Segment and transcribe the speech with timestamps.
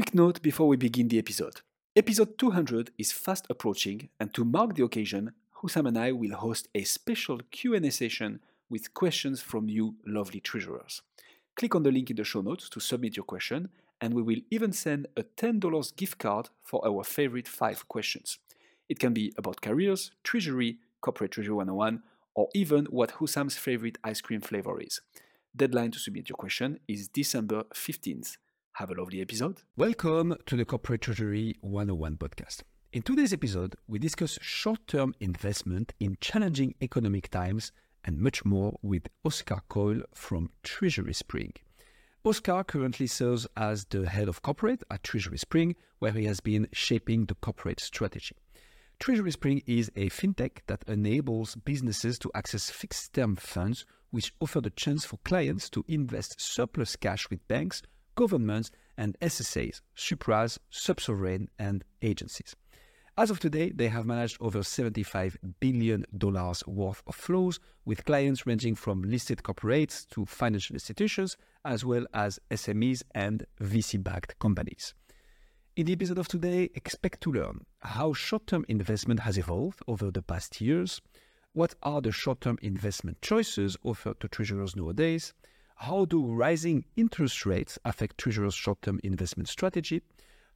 [0.00, 1.60] quick note before we begin the episode.
[1.94, 5.30] Episode 200 is fast approaching, and to mark the occasion,
[5.60, 8.40] Hussam and I will host a special Q&A session
[8.70, 11.02] with questions from you lovely treasurers.
[11.54, 13.68] Click on the link in the show notes to submit your question,
[14.00, 18.38] and we will even send a $10 gift card for our favorite 5 questions.
[18.88, 22.02] It can be about careers, treasury, corporate treasury 101,
[22.34, 25.02] or even what Hussam's favorite ice cream flavor is.
[25.54, 28.38] Deadline to submit your question is December 15th.
[28.74, 29.60] Have a lovely episode.
[29.76, 32.62] Welcome to the Corporate Treasury 101 podcast.
[32.92, 37.72] In today's episode, we discuss short term investment in challenging economic times
[38.04, 41.56] and much more with Oscar Coyle from TreasurySpring.
[42.24, 47.26] Oscar currently serves as the head of corporate at TreasurySpring, where he has been shaping
[47.26, 48.36] the corporate strategy.
[48.98, 54.70] TreasurySpring is a fintech that enables businesses to access fixed term funds, which offer the
[54.70, 57.82] chance for clients to invest surplus cash with banks,
[58.20, 62.54] governments, and SSAs, supras, subsovereign, and agencies.
[63.16, 66.04] As of today, they have managed over $75 billion
[66.66, 72.38] worth of flows with clients ranging from listed corporates to financial institutions, as well as
[72.50, 74.92] SMEs and VC backed companies.
[75.76, 80.10] In the episode of today, expect to learn how short term investment has evolved over
[80.10, 81.00] the past years,
[81.54, 85.32] what are the short term investment choices offered to treasurers nowadays,
[85.80, 90.02] how do rising interest rates affect treasurers' short term investment strategy,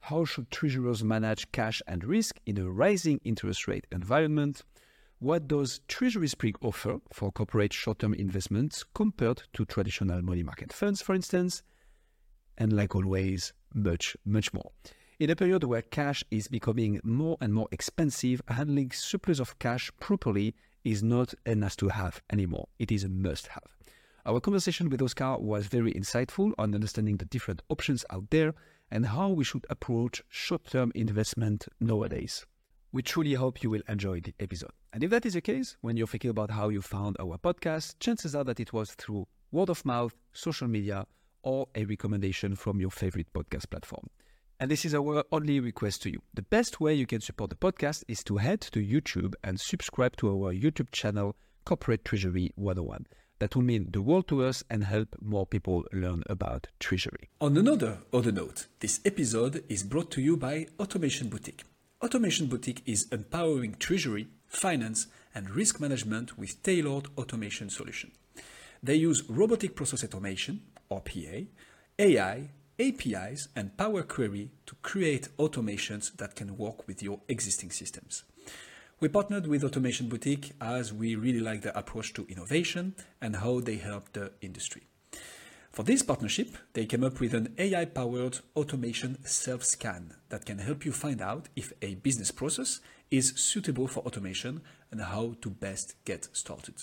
[0.01, 4.61] how should treasurers manage cash and risk in a rising interest rate environment,
[5.17, 11.01] what does TreasurySpring offer for corporate short term investments compared to traditional money market funds,
[11.01, 11.63] for instance,
[12.59, 14.71] and like always, much, much more.
[15.19, 19.89] In a period where cash is becoming more and more expensive, handling surplus of cash
[19.99, 20.53] properly
[20.83, 22.67] is not a nice to have anymore.
[22.77, 23.75] It is a must have.
[24.27, 28.55] Our conversation with Oscar was very insightful on understanding the different options out there
[28.89, 32.43] and how we should approach short term investment nowadays.
[32.91, 34.71] We truly hope you will enjoy the episode.
[34.91, 37.99] And if that is the case, when you're thinking about how you found our podcast,
[37.99, 41.05] chances are that it was through word of mouth, social media,
[41.43, 44.07] or a recommendation from your favorite podcast platform.
[44.59, 46.23] And this is our only request to you.
[46.33, 50.15] The best way you can support the podcast is to head to YouTube and subscribe
[50.17, 53.05] to our YouTube channel, Corporate Treasury 101.
[53.39, 57.29] That will mean the world to us and help more people learn about treasury.
[57.41, 61.63] On another other note, this episode is brought to you by Automation Boutique.
[62.01, 68.11] Automation Boutique is empowering treasury, finance, and risk management with tailored automation solution.
[68.81, 71.47] They use robotic process automation, or RPA,
[71.99, 78.23] AI, APIs and Power Query to create automations that can work with your existing systems.
[79.01, 83.59] We partnered with Automation Boutique as we really like their approach to innovation and how
[83.59, 84.83] they help the industry.
[85.69, 90.59] For this partnership, they came up with an AI powered automation self scan that can
[90.59, 92.79] help you find out if a business process
[93.11, 96.75] is suitable for automation and how to best get started.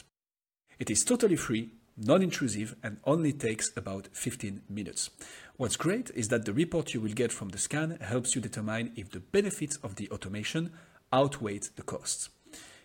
[0.78, 5.10] It is totally free non-intrusive and only takes about 15 minutes.
[5.56, 8.92] What's great is that the report you will get from the scan helps you determine
[8.96, 10.72] if the benefits of the automation
[11.12, 12.30] outweigh the costs.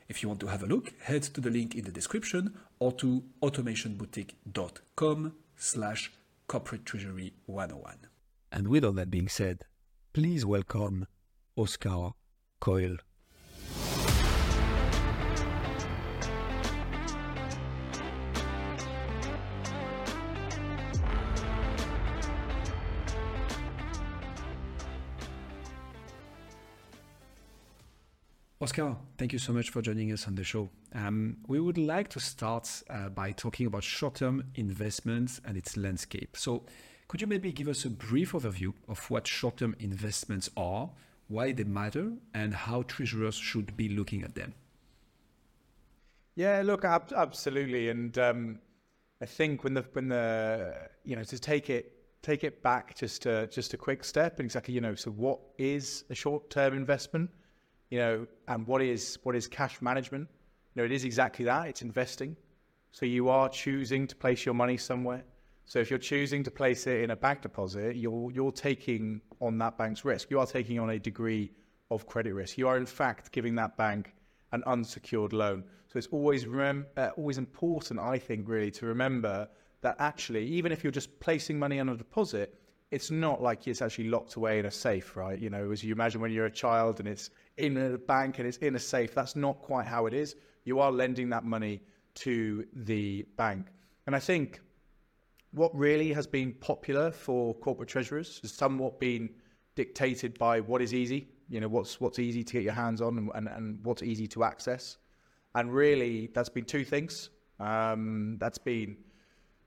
[0.08, 2.92] If you want to have a look, head to the link in the description or
[2.94, 6.12] to automationboutique.com slash
[6.48, 7.98] corporate treasury 101.
[8.52, 9.66] And with all that being said,
[10.14, 11.08] please welcome
[11.56, 12.12] Oscar
[12.62, 12.98] Coyle.
[28.68, 30.70] Oscar, thank you so much for joining us on the show.
[30.94, 35.78] Um, we would like to start uh, by talking about short term investments and its
[35.78, 36.36] landscape.
[36.36, 36.64] So,
[37.08, 40.90] could you maybe give us a brief overview of what short term investments are,
[41.30, 44.54] why they matter, and how treasurers should be looking at them?
[46.36, 48.60] Yeah, look, ab- absolutely, and um,
[49.22, 53.26] I think when the when the you know to take it take it back just
[53.28, 56.74] a, just a quick step, and exactly you know, so what is a short term
[56.76, 57.30] investment?
[57.90, 60.28] You know, and what is what is cash management?
[60.74, 61.68] You know, it is exactly that.
[61.68, 62.36] It's investing.
[62.92, 65.24] So you are choosing to place your money somewhere.
[65.66, 69.58] So if you're choosing to place it in a bank deposit, you're you're taking on
[69.60, 70.30] that bank's risk.
[70.32, 71.52] You are taking on a degree
[71.92, 72.58] of credit risk.
[72.58, 74.14] You are in fact giving that bank
[74.52, 75.64] an unsecured loan.
[75.88, 79.48] So it's always rem- uh, always important, I think, really, to remember
[79.82, 82.60] that actually, even if you're just placing money on a deposit,
[82.92, 85.38] it's not like it's actually locked away in a safe, right?
[85.38, 88.48] You know, as you imagine when you're a child and it's in a bank and
[88.48, 90.36] it's in a safe, that's not quite how it is.
[90.64, 91.82] You are lending that money
[92.16, 93.68] to the bank.
[94.06, 94.62] And I think
[95.52, 99.30] what really has been popular for corporate treasurers has somewhat been
[99.76, 101.28] dictated by what is easy.
[101.50, 104.28] You know, what's what's easy to get your hands on and, and, and what's easy
[104.28, 104.98] to access.
[105.56, 107.30] And really, that's been two things.
[107.60, 108.98] Um, that's been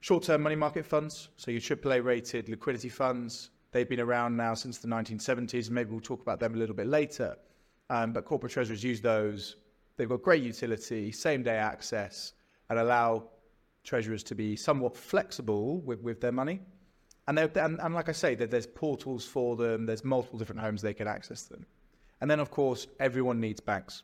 [0.00, 3.50] short-term money market funds, so your AAA rated liquidity funds.
[3.73, 5.67] They've been around now since the 1970s.
[5.67, 7.37] And Maybe we'll talk about them a little bit later.
[7.88, 9.56] Um, but corporate treasurers use those.
[9.97, 12.32] They've got great utility, same-day access,
[12.69, 13.29] and allow
[13.85, 16.61] treasurers to be somewhat flexible with, with their money.
[17.29, 19.87] And, and, and like I say, there's portals for them.
[19.87, 21.67] There's multiple different homes they can access them.
[22.20, 24.03] And then, of course, everyone needs banks,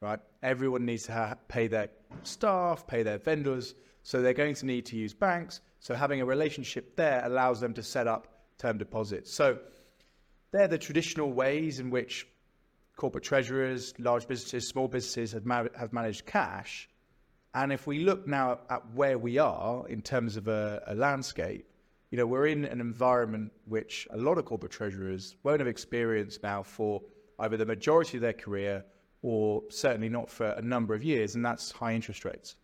[0.00, 0.20] right?
[0.42, 1.88] Everyone needs to ha- pay their
[2.22, 3.74] staff, pay their vendors.
[4.06, 5.60] So they're going to need to use banks.
[5.80, 9.34] So having a relationship there allows them to set up term deposits.
[9.34, 9.58] So
[10.52, 12.24] they're the traditional ways in which
[12.94, 16.88] corporate treasurers, large businesses, small businesses have, ma- have managed cash.
[17.52, 21.68] And if we look now at where we are in terms of a, a landscape,
[22.12, 26.44] you know, we're in an environment which a lot of corporate treasurers won't have experienced
[26.44, 27.02] now for
[27.40, 28.84] either the majority of their career
[29.22, 32.54] or certainly not for a number of years, and that's high interest rates.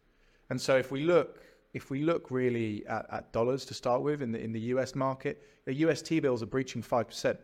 [0.52, 1.40] And so if we look
[1.72, 4.94] if we look really at, at dollars to start with in the in the US
[4.94, 7.38] market, the US T bills are breaching five percent.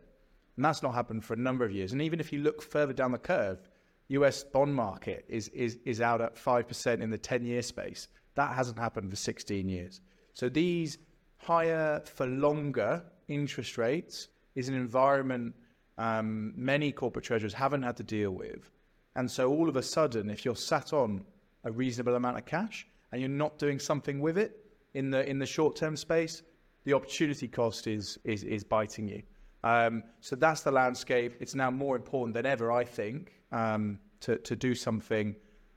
[0.56, 1.93] And that's not happened for a number of years.
[1.93, 3.62] And even if you look further down the curve,
[4.08, 8.08] US bond market is is is out at five percent in the 10 year space.
[8.34, 10.02] That hasn't happened for 16 years.
[10.34, 10.99] So these
[11.38, 15.55] higher for longer interest rates is an environment
[15.96, 18.70] um, many corporate treasurers haven't had to deal with.
[19.16, 21.25] And so all of a sudden, if you're sat on
[21.64, 24.64] a reasonable amount of cash and you're not doing something with it
[24.94, 26.43] in the in the short term space,
[26.84, 29.22] the opportunity cost is is is biting you.
[29.64, 31.34] Um, so that's the landscape.
[31.40, 35.37] It's now more important than ever, I think, um, to to do something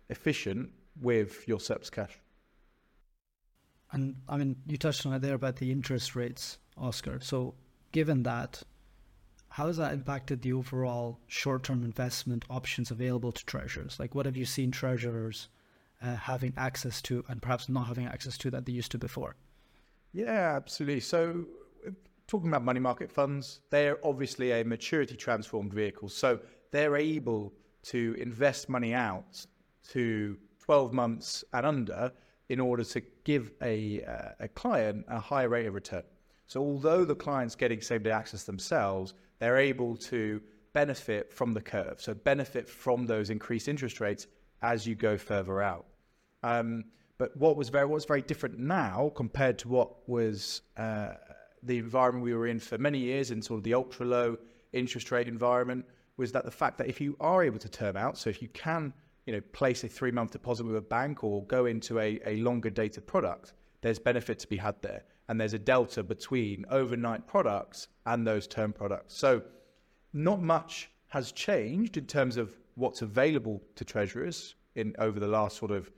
[0.10, 0.70] efficient
[1.02, 2.20] with your surplus cash.
[3.92, 7.20] And I mean, you touched on it there about the interest rates, Oscar.
[7.22, 7.56] So,
[7.92, 8.64] given that,
[9.50, 14.00] how has that impacted the overall short-term investment options available to treasurers?
[14.00, 15.50] Like, what have you seen treasurers
[16.02, 19.36] uh, having access to, and perhaps not having access to that they used to before?
[20.14, 21.00] Yeah, absolutely.
[21.00, 21.46] So,
[22.28, 26.08] talking about money market funds, they're obviously a maturity transformed vehicle.
[26.08, 26.40] So
[26.72, 27.54] they're able
[27.84, 29.46] to invest money out
[29.90, 32.12] to 12 months and under
[32.48, 36.04] in order to give a, uh, a client a higher rate of return.
[36.48, 41.62] So although the client's getting same day access themselves, they're able to benefit from the
[41.62, 42.02] curve.
[42.02, 44.28] So benefit from those increased interest rates
[44.62, 45.86] as you go further out.
[46.44, 46.86] Um,
[47.18, 51.14] but what was very what's very different now compared to what was uh,
[51.64, 54.38] the environment we were in for many years in sort of the ultra low
[54.74, 55.86] interest rate environment
[56.18, 58.48] was that the fact that if you are able to term out, so if you
[58.50, 58.94] can
[59.26, 62.38] you know, place a three month deposit with a bank or go into a, a
[62.38, 65.04] longer dated product, there's benefit to be had there.
[65.30, 69.16] And there's a delta between overnight products and those term products.
[69.16, 69.42] So
[70.14, 75.58] not much has changed in terms of what's available to treasurers in over the last
[75.58, 75.92] sort of,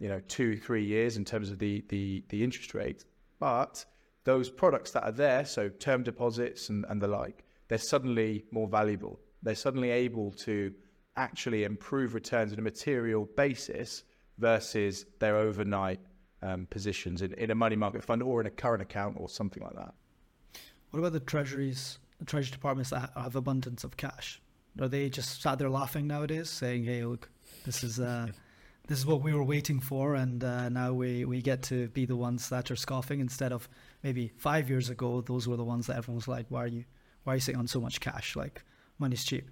[0.00, 3.04] you know, two, three years in terms of the the, the interest rate.
[3.38, 3.84] But
[4.24, 8.66] those products that are there, so term deposits and, and the like, they're suddenly more
[8.66, 9.20] valuable.
[9.42, 10.74] They're suddenly able to
[11.16, 14.02] actually improve returns on a material basis
[14.38, 16.00] versus their overnight
[16.42, 19.62] um, positions in, in a money market fund or in a current account or something
[19.62, 19.94] like that.
[20.90, 24.40] What about the treasuries, the treasury departments that have abundance of cash?
[24.80, 27.28] Are they just sat there laughing nowadays, saying, "Hey, look,
[27.64, 28.28] this is uh,
[28.90, 32.06] this is what we were waiting for, and uh, now we we get to be
[32.06, 33.68] the ones that are scoffing instead of
[34.02, 36.84] maybe five years ago, those were the ones that everyone was like, "Why are you
[37.22, 38.34] why are you sitting on so much cash?
[38.34, 38.64] Like,
[38.98, 39.48] money's cheap."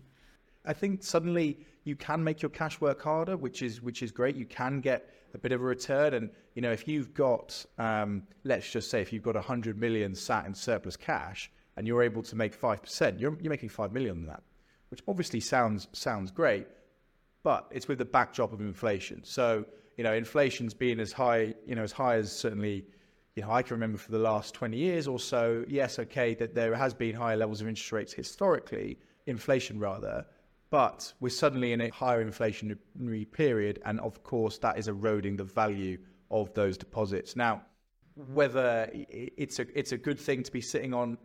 [0.67, 4.35] I think suddenly you can make your cash work harder, which is which is great.
[4.35, 8.25] You can get a bit of a return, and you know if you've got, um,
[8.43, 12.25] let's just say, if you've got hundred million sat in surplus cash, and you're able
[12.25, 14.43] to make five percent, you're you're making five million on that,
[14.91, 16.67] which obviously sounds sounds great,
[17.43, 19.23] but it's with the backdrop of inflation.
[19.25, 19.65] So
[19.97, 22.87] you know inflation's been as high, you know, as high as certainly.
[23.37, 26.57] You know, I can remember for the last 20 years or so, yes, okay, that
[26.57, 30.27] there has been higher levels of interest rates historically, inflation rather,
[30.71, 35.45] but we're suddenly in a higher inflationary period, and of course, that is eroding the
[35.45, 35.99] value
[36.31, 37.37] of those deposits.
[37.37, 37.63] Now,
[38.15, 41.17] whether it's a it's a good thing to be sitting on,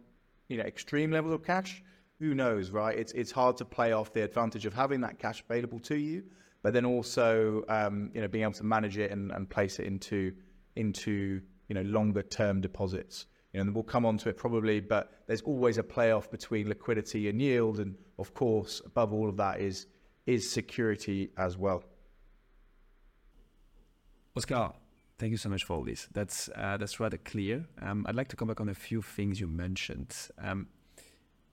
[0.47, 1.83] you know, extreme levels of cash,
[2.19, 2.97] who knows, right?
[2.97, 6.23] It's it's hard to play off the advantage of having that cash available to you,
[6.61, 9.85] but then also, um, you know, being able to manage it and, and place it
[9.85, 10.33] into
[10.75, 13.25] into you know longer term deposits.
[13.53, 17.29] You know, we'll come on to it probably, but there's always a playoff between liquidity
[17.29, 19.87] and yield, and of course, above all of that is
[20.25, 21.83] is security as well.
[24.35, 24.71] Oscar,
[25.19, 26.07] thank you so much for all this.
[26.11, 27.65] That's uh, that's rather clear.
[27.81, 30.15] Um, I'd like to come back on a few things you mentioned.
[30.41, 30.67] Um,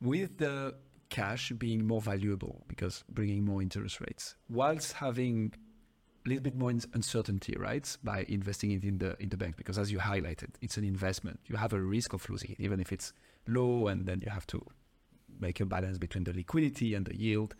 [0.01, 0.75] with the
[1.09, 5.53] cash being more valuable because bringing more interest rates, whilst having
[6.25, 9.57] a little bit more uncertainty, right, by investing it in the in the bank.
[9.57, 11.41] Because as you highlighted, it's an investment.
[11.47, 13.13] You have a risk of losing it, even if it's
[13.47, 14.65] low, and then you have to
[15.39, 17.55] make a balance between the liquidity and the yield.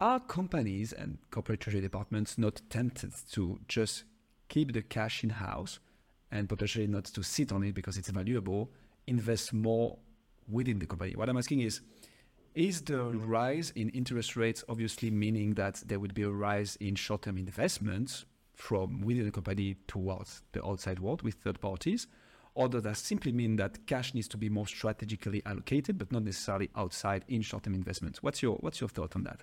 [0.00, 4.04] Are companies and corporate treasury departments not tempted to just
[4.48, 5.80] keep the cash in house
[6.30, 8.70] and potentially not to sit on it because it's valuable,
[9.08, 9.98] invest more
[10.48, 11.14] within the company?
[11.14, 11.80] What I'm asking is,
[12.54, 16.94] is the rise in interest rates obviously meaning that there would be a rise in
[16.94, 18.24] short-term investments
[18.54, 22.06] from within the company towards the outside world with third parties?
[22.54, 26.24] Or does that simply mean that cash needs to be more strategically allocated, but not
[26.24, 28.20] necessarily outside in short-term investments?
[28.20, 29.42] What's your what's your thought on that?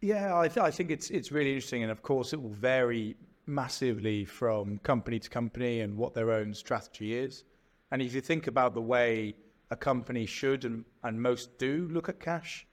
[0.00, 3.16] Yeah, I, th- I think it's it's really interesting, and of course, it will vary
[3.46, 7.44] massively from company to company and what their own strategy is.
[7.90, 9.34] And if you think about the way
[9.70, 12.66] a company should and, and most do look at cash,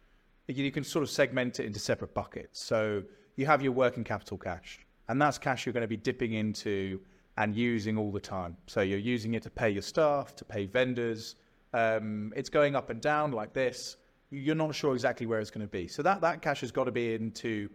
[0.48, 2.64] you, can sort of segment it into separate buckets.
[2.64, 3.04] So
[3.36, 7.00] you have your working capital cash, and that's cash you're going to be dipping into
[7.38, 8.58] and using all the time.
[8.68, 11.36] So you're using it to pay your staff, to pay vendors.
[11.74, 13.96] Um, it's going up and down like this
[14.32, 15.88] you're not sure exactly where it's going to be.
[15.88, 17.70] So that, that cash has got to be into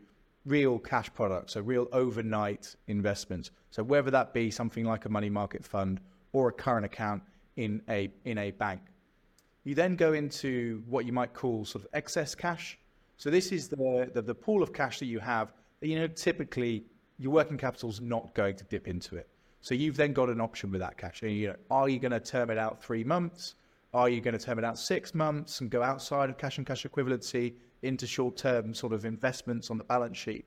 [0.46, 3.50] real cash products, so real overnight investments.
[3.70, 6.00] So whether that be something like a money market fund
[6.32, 7.22] or a current account
[7.56, 8.80] in a in a bank.
[9.66, 12.78] You then go into what you might call sort of excess cash.
[13.16, 15.52] So this is the the, the pool of cash that you have.
[15.80, 16.84] That, you know, typically
[17.18, 19.28] your working capital is not going to dip into it.
[19.62, 21.20] So you've then got an option with that cash.
[21.20, 23.56] You know, are you going to term it out three months?
[23.92, 26.66] Are you going to term it out six months and go outside of cash and
[26.66, 30.44] cash equivalency into short-term sort of investments on the balance sheet?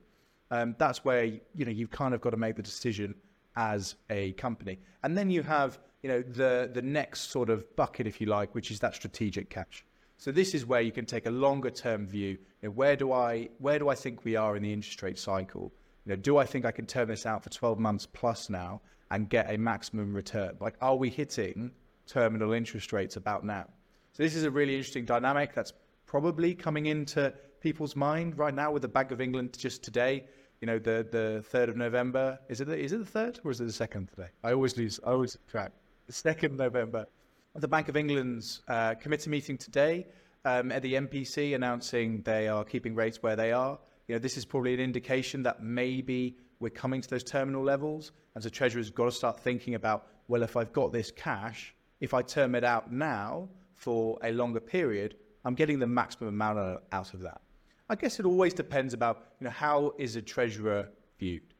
[0.49, 3.15] Um, that's where you know you've kind of got to make the decision
[3.57, 8.07] as a company, and then you have you know the the next sort of bucket,
[8.07, 9.85] if you like, which is that strategic cash.
[10.17, 12.37] So this is where you can take a longer term view.
[12.61, 15.19] You know, where do I where do I think we are in the interest rate
[15.19, 15.71] cycle?
[16.05, 18.81] You know, do I think I can turn this out for 12 months plus now
[19.11, 20.55] and get a maximum return?
[20.59, 21.71] Like, are we hitting
[22.09, 23.65] terminal interest rates about now.
[24.13, 25.71] So this is a really interesting dynamic that's
[26.07, 30.25] probably coming into people's mind right now with the Bank of England just today.
[30.59, 32.39] You know, the the third of November.
[32.49, 34.29] Is it the, is it the third or is it the second today?
[34.43, 34.99] I always lose.
[35.05, 35.71] I always track.
[36.09, 37.05] The second November.
[37.53, 40.07] The Bank of England's uh, committee meeting today
[40.43, 43.77] um, at the MPC announcing they are keeping rates where they are.
[44.07, 48.11] You know, this is probably an indication that maybe we're coming to those terminal levels,
[48.33, 52.15] and so Treasury's got to start thinking about well, if I've got this cash, if
[52.15, 57.13] I term it out now for a longer period, I'm getting the maximum amount out
[57.13, 57.39] of that.
[57.87, 60.89] I guess it always depends about you know how is a treasurer
[61.19, 61.53] viewed.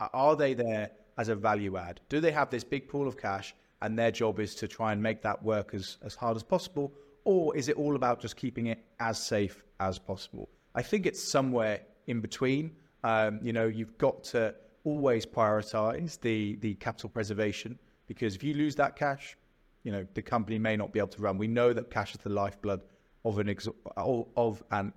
[0.00, 2.00] Are they there as a value add?
[2.08, 5.02] Do they have this big pool of cash and their job is to try and
[5.02, 6.92] make that work as, as hard as possible?
[7.24, 10.48] Or is it all about just keeping it as safe as possible?
[10.74, 12.72] I think it's somewhere in between.
[13.04, 18.54] Um, you know, you've got to always prioritize the, the capital preservation because if you
[18.54, 19.36] lose that cash,
[19.82, 21.38] you know the company may not be able to run.
[21.38, 22.82] We know that cash is the lifeblood
[23.24, 24.92] of an ex- of an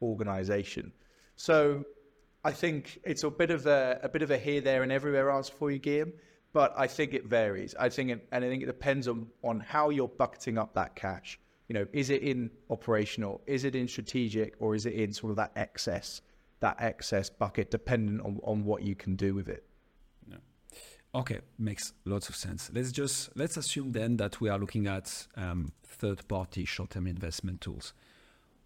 [0.00, 0.92] organization.
[1.36, 1.84] So
[2.44, 5.30] I think it's a bit of a, a bit of a here, there, and everywhere
[5.30, 6.12] answer for you, Guillaume.
[6.52, 7.74] But I think it varies.
[7.78, 10.96] I think it, and I think it depends on on how you're bucketing up that
[10.96, 11.38] cash.
[11.68, 13.42] You know, is it in operational?
[13.46, 14.54] Is it in strategic?
[14.60, 16.22] Or is it in sort of that excess,
[16.60, 19.64] that excess bucket, dependent on, on what you can do with it?
[21.16, 22.70] Okay, makes lots of sense.
[22.74, 27.94] Let's just let's assume then that we are looking at um, third-party short-term investment tools.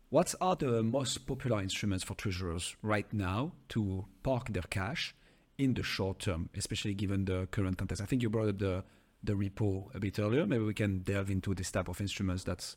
[0.09, 5.15] What are the most popular instruments for treasurers right now to park their cash
[5.61, 8.03] in the short term, especially given the current context?
[8.03, 8.85] I think you brought up the
[9.23, 10.47] the repo a bit earlier.
[10.47, 12.75] Maybe we can delve into this type of instruments that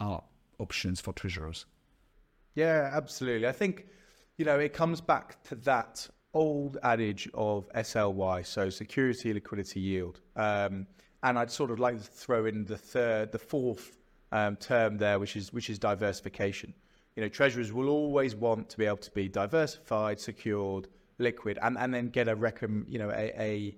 [0.00, 0.22] are
[0.58, 1.66] options for treasurers.
[2.54, 3.46] Yeah, absolutely.
[3.46, 3.86] I think
[4.36, 10.20] you know it comes back to that old adage of SLY, so security liquidity yield.
[10.36, 10.86] Um,
[11.22, 13.98] and I'd sort of like to throw in the third, the fourth
[14.32, 16.74] um, term there, which is which is diversification.
[17.16, 21.76] You know, treasurers will always want to be able to be diversified, secured, liquid, and,
[21.78, 23.74] and then get a recom, you know, a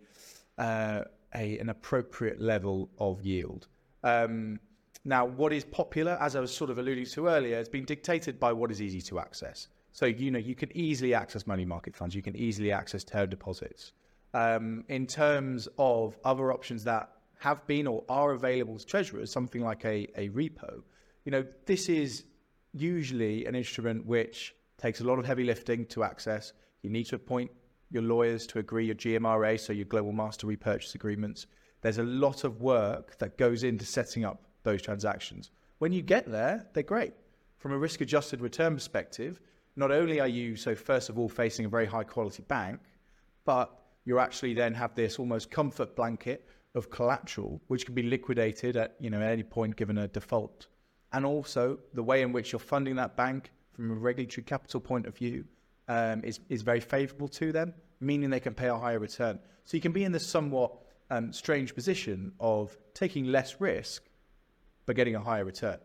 [0.58, 1.04] a, uh,
[1.34, 3.68] a an appropriate level of yield.
[4.02, 4.60] Um,
[5.04, 8.38] now, what is popular, as I was sort of alluding to earlier, has been dictated
[8.38, 9.68] by what is easy to access.
[9.92, 13.30] So, you know, you can easily access money market funds, you can easily access term
[13.30, 13.92] deposits.
[14.32, 19.62] Um, in terms of other options that have been or are available to treasurers, something
[19.62, 20.82] like a, a repo,
[21.24, 22.24] you know, this is
[22.72, 26.52] usually an instrument which takes a lot of heavy lifting to access.
[26.82, 27.50] You need to appoint
[27.90, 31.46] your lawyers to agree your GMRA, so your global master repurchase agreements.
[31.82, 35.50] There's a lot of work that goes into setting up those transactions.
[35.78, 37.14] When you get there, they're great.
[37.60, 39.38] from a risk adjusted return perspective,
[39.76, 42.80] not only are you, so first of all, facing a very high quality bank,
[43.44, 43.70] but
[44.06, 48.96] you actually then have this almost comfort blanket of collateral, which can be liquidated at,
[48.98, 50.68] you know, at any point given a default.
[51.12, 55.06] And also the way in which you're funding that bank from a regulatory capital point
[55.06, 55.44] of view
[55.90, 59.40] um, is, is very favorable to them, meaning they can pay a higher return.
[59.64, 60.72] So you can be in this somewhat
[61.10, 64.04] um, strange position of taking less risk,
[64.86, 65.78] but getting a higher return.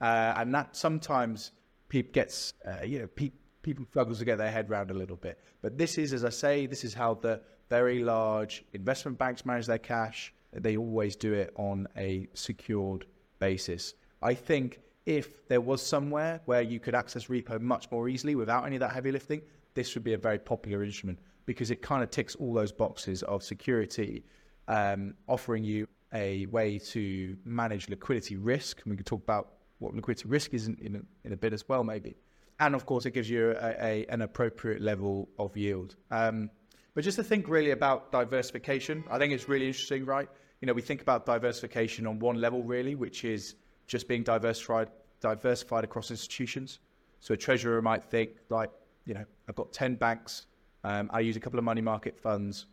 [0.00, 1.50] Uh, and that sometimes
[1.88, 5.16] people gets, uh, you know, pe- people struggles to get their head around a little
[5.16, 5.40] bit.
[5.60, 9.66] But this is, as I say, this is how the very large investment banks manage
[9.66, 10.32] their cash.
[10.52, 13.06] They always do it on a secured
[13.40, 13.94] basis.
[14.22, 18.66] I think if there was somewhere where you could access repo much more easily without
[18.66, 19.40] any of that heavy lifting,
[19.72, 23.22] this would be a very popular instrument because it kind of ticks all those boxes
[23.22, 24.22] of security,
[24.68, 28.82] um, offering you a way to manage liquidity risk.
[28.82, 31.54] And we could talk about what liquidity risk is in, in, a, in a bit
[31.54, 32.14] as well, maybe.
[32.60, 35.96] And of course, it gives you a, a, an appropriate level of yield.
[36.10, 36.50] Um,
[36.94, 40.28] but just to think really about diversification, I think it's really interesting, right?
[40.60, 43.54] You know, we think about diversification on one level, really, which is
[43.88, 44.88] just being diversified,
[45.20, 46.78] diversified across institutions.
[47.18, 48.70] So a treasurer might think, like,
[49.04, 50.46] you know, I've got 10 banks,
[50.84, 52.66] um, I use a couple of money market funds,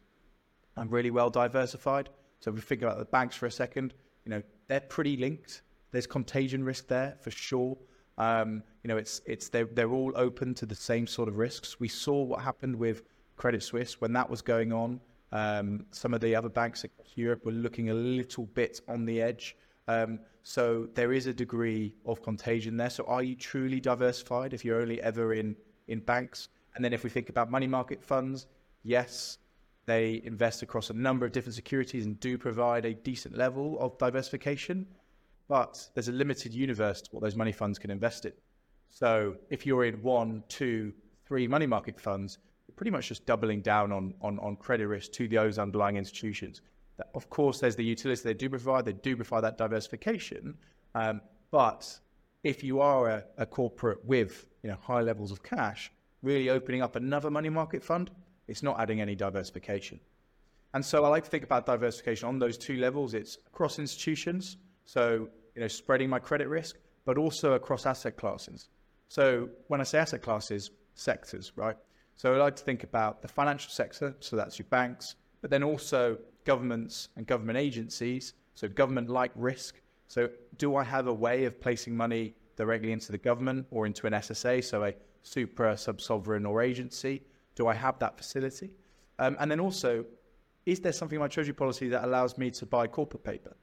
[0.77, 2.09] I'm really well diversified.
[2.41, 3.93] So if we think about the banks for a second,
[4.25, 5.63] you know, they're pretty linked.
[5.91, 7.77] There's contagion risk there for sure.
[8.17, 11.79] Um, you know, it's it's they're they're all open to the same sort of risks.
[11.79, 13.03] We saw what happened with
[13.35, 14.99] Credit Suisse when that was going on.
[15.31, 19.21] Um, some of the other banks across Europe were looking a little bit on the
[19.21, 19.55] edge.
[19.87, 22.89] Um, so there is a degree of contagion there.
[22.89, 25.55] So are you truly diversified if you're only ever in
[25.87, 26.49] in banks?
[26.75, 28.47] And then if we think about money market funds,
[28.83, 29.37] yes,
[29.85, 33.97] they invest across a number of different securities and do provide a decent level of
[33.97, 34.87] diversification
[35.47, 38.33] but there's a limited universe to what those money funds can invest in.
[38.89, 40.93] So if you're in one, two,
[41.25, 45.11] three money market funds, you're pretty much just doubling down on, on, on credit risk
[45.13, 46.61] to those underlying institutions.
[47.13, 48.85] Of course, there's the utility they do provide.
[48.85, 50.57] They do provide that diversification.
[50.93, 51.99] Um, but
[52.43, 56.81] if you are a, a corporate with you know high levels of cash, really opening
[56.81, 58.11] up another money market fund,
[58.47, 59.99] it's not adding any diversification.
[60.73, 63.13] And so I like to think about diversification on those two levels.
[63.13, 68.67] It's across institutions, so, you know, spreading my credit risk, but also across asset classes.
[69.07, 71.77] So when I say asset classes, sectors, right?
[72.17, 75.63] So I like to think about the financial sector, so that's your banks, but then
[75.63, 79.81] also governments and government agencies, so government-like risk.
[80.07, 84.07] So do I have a way of placing money directly into the government or into
[84.07, 87.23] an SSA, so a supra sub sovereign or agency?
[87.55, 88.71] Do I have that facility?
[89.19, 90.05] Um, and then also,
[90.65, 93.55] is there something in my treasury policy that allows me to buy corporate paper?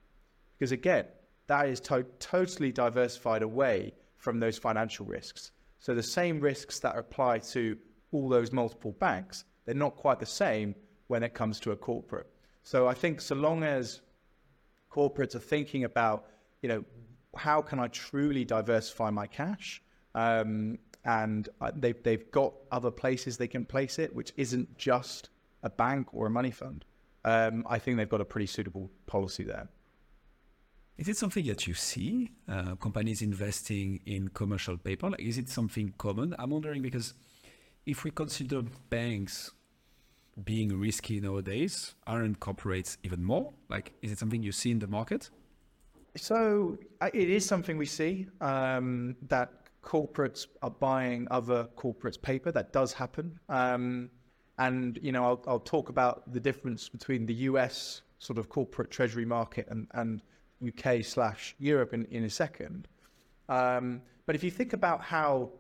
[0.59, 1.07] Because again,
[1.47, 5.51] that is to- totally diversified away from those financial risks.
[5.79, 7.77] So the same risks that apply to
[8.13, 10.75] all those multiple banks, they're not quite the same
[11.09, 12.32] when it comes to a corporate.
[12.63, 14.01] So I think so long as
[14.91, 16.27] corporates are thinking about,
[16.63, 16.85] you know,
[17.37, 19.83] how can I truly diversify my cash?
[20.15, 25.31] Um, and they've, they've got other places they can place it, which isn't just
[25.63, 26.85] a bank or a money fund.
[27.25, 29.69] Um, I think they've got a pretty suitable policy there.
[30.99, 35.11] Is it something that you see uh, companies investing in commercial paper?
[35.11, 36.35] Like, is it something common?
[36.39, 37.15] I'm wondering because
[37.87, 39.51] if we consider banks
[40.45, 43.53] being risky nowadays, aren't corporates even more?
[43.69, 45.31] Like, is it something you see in the market?
[46.17, 46.79] So
[47.13, 49.51] it is something we see um, that
[49.83, 52.53] corporates are buying other corporates' paper.
[52.53, 53.39] That does happen.
[53.49, 54.11] Um,
[54.59, 58.91] and you know, I'll, I'll, talk about the difference between the US sort of corporate
[58.91, 60.23] treasury market and, and
[60.67, 62.87] UK slash Europe in, in a second.
[63.49, 65.51] Um, but if you think about how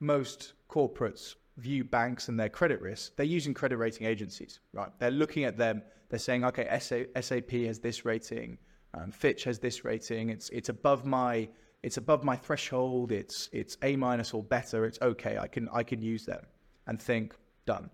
[0.00, 4.90] most corporates view banks and their credit risk, they're using credit rating agencies, right?
[4.98, 5.82] They're looking at them.
[6.08, 8.58] They're saying, okay, S&P has this rating,
[8.94, 10.30] um, Fitch has this rating.
[10.30, 11.48] It's it's above my
[11.82, 13.12] it's above my threshold.
[13.12, 14.84] It's it's A minus or better.
[14.84, 15.38] It's okay.
[15.38, 16.44] I can I can use them
[16.86, 17.34] and think
[17.66, 17.90] done.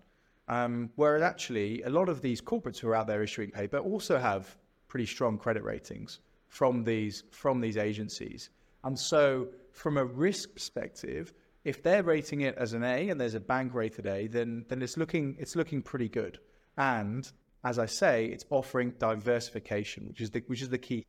[0.47, 4.17] Um, whereas actually, a lot of these corporates who are out there issuing paper also
[4.17, 8.49] have pretty strong credit ratings from these from these agencies.
[8.83, 11.33] And so, from a risk perspective,
[11.65, 14.81] if they're rating it as an A and there's a bank rated A, then then
[14.81, 16.39] it's looking it's looking pretty good.
[16.77, 17.29] And
[17.63, 21.05] as I say, it's offering diversification, which is the which is the key.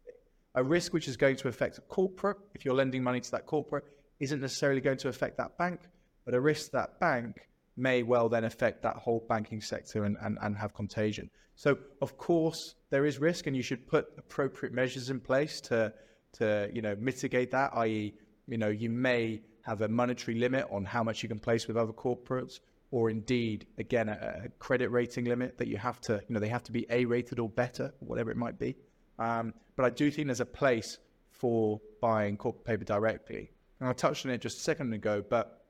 [0.54, 3.44] A risk which is going to affect a corporate, if you're lending money to that
[3.44, 3.84] corporate,
[4.20, 5.80] isn't necessarily going to affect that bank,
[6.24, 10.38] but a risk that bank may well then affect that whole banking sector and, and,
[10.40, 11.28] and have contagion.
[11.56, 15.92] So, of course, there is risk, and you should put appropriate measures in place to,
[16.34, 17.72] to you know, mitigate that.
[17.74, 18.14] I.e.,
[18.48, 21.76] you know, you may have a monetary limit on how much you can place with
[21.76, 22.60] other corporates,
[22.92, 26.48] or indeed, again, a, a credit rating limit that you have to, you know, they
[26.48, 28.76] have to be A rated or better, whatever it might be.
[29.18, 30.98] Um, but I do think there's a place
[31.30, 33.50] for buying corporate paper directly.
[33.80, 35.64] And I touched on it just a second ago, but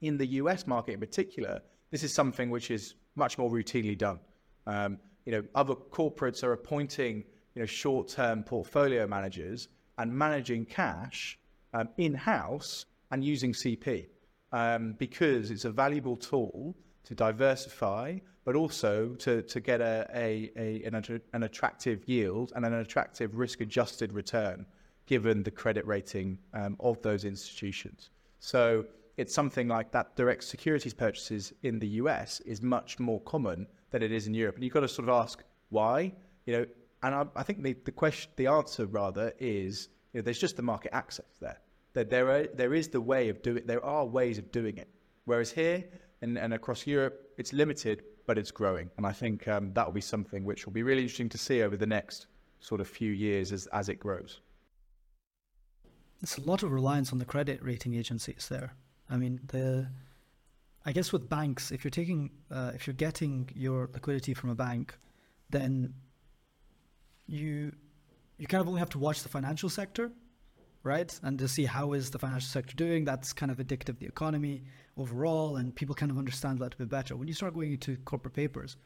[0.00, 1.60] in the US market in particular,
[1.92, 4.18] this is something which is much more routinely done.
[4.66, 7.22] Um, you know, other corporates are appointing,
[7.54, 11.38] you know, short-term portfolio managers and managing cash
[11.74, 14.06] um, in-house and using CP
[14.52, 20.50] um, because it's a valuable tool to diversify, but also to, to get a, a,
[20.56, 24.66] a an, an attractive yield and an attractive risk-adjusted return
[25.06, 28.10] given the credit rating um, of those institutions.
[28.38, 28.84] So
[29.16, 34.02] it's something like that direct securities purchases in the US is much more common than
[34.02, 34.54] it is in Europe.
[34.54, 36.12] And you've got to sort of ask why,
[36.46, 36.66] you know,
[37.02, 40.56] and I, I think the, the question, the answer rather is, you know, there's just
[40.56, 41.58] the market access there.
[41.92, 44.88] That there are, there is the way of doing, there are ways of doing it.
[45.24, 45.84] Whereas here
[46.22, 48.90] and, and across Europe, it's limited, but it's growing.
[48.96, 51.62] And I think um, that will be something which will be really interesting to see
[51.62, 52.26] over the next
[52.60, 54.40] sort of few years as, as it grows.
[56.20, 58.74] There's a lot of reliance on the credit rating agencies there.
[59.08, 59.88] I mean, the
[60.84, 64.54] I guess with banks, if you're taking, uh, if you're getting your liquidity from a
[64.54, 64.96] bank,
[65.50, 65.94] then
[67.26, 67.72] you
[68.38, 70.10] you kind of only have to watch the financial sector,
[70.82, 73.04] right, and to see how is the financial sector doing.
[73.04, 74.62] That's kind of addictive of the economy
[74.96, 77.16] overall, and people kind of understand that a bit better.
[77.16, 78.76] When you start going into corporate papers,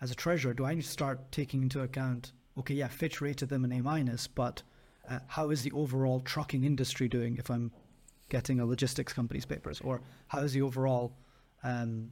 [0.00, 2.32] as a treasurer, do I need to start taking into account?
[2.58, 4.62] Okay, yeah, Fitch rated them an A minus, but
[5.08, 7.70] uh, how is the overall trucking industry doing if I'm
[8.28, 11.16] getting a logistics company's papers, or how is the overall
[11.62, 12.10] um,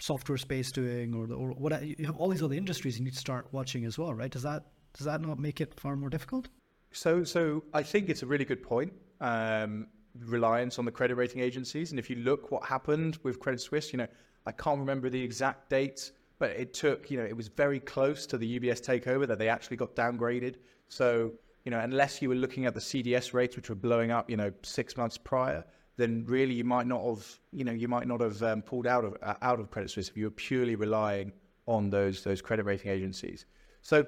[0.00, 3.18] software space doing, or, or what you have all these other industries you need to
[3.18, 4.30] start watching as well, right?
[4.30, 4.64] Does that
[4.96, 6.48] does that not make it far more difficult?
[6.94, 8.92] So, so I think it's a really good point.
[9.20, 9.88] Um,
[10.26, 13.92] reliance on the credit rating agencies, and if you look what happened with Credit Suisse,
[13.92, 14.06] you know,
[14.46, 18.26] I can't remember the exact date, but it took, you know, it was very close
[18.26, 20.56] to the UBS takeover that they actually got downgraded.
[20.88, 21.32] So
[21.64, 24.36] you know, unless you were looking at the CDS rates, which were blowing up, you
[24.36, 25.64] know, six months prior,
[25.96, 29.04] then really you might not have, you know, you might not have um, pulled out
[29.04, 31.32] of uh, out of Credit Suisse if you were purely relying
[31.66, 33.46] on those those credit rating agencies.
[33.80, 34.04] So,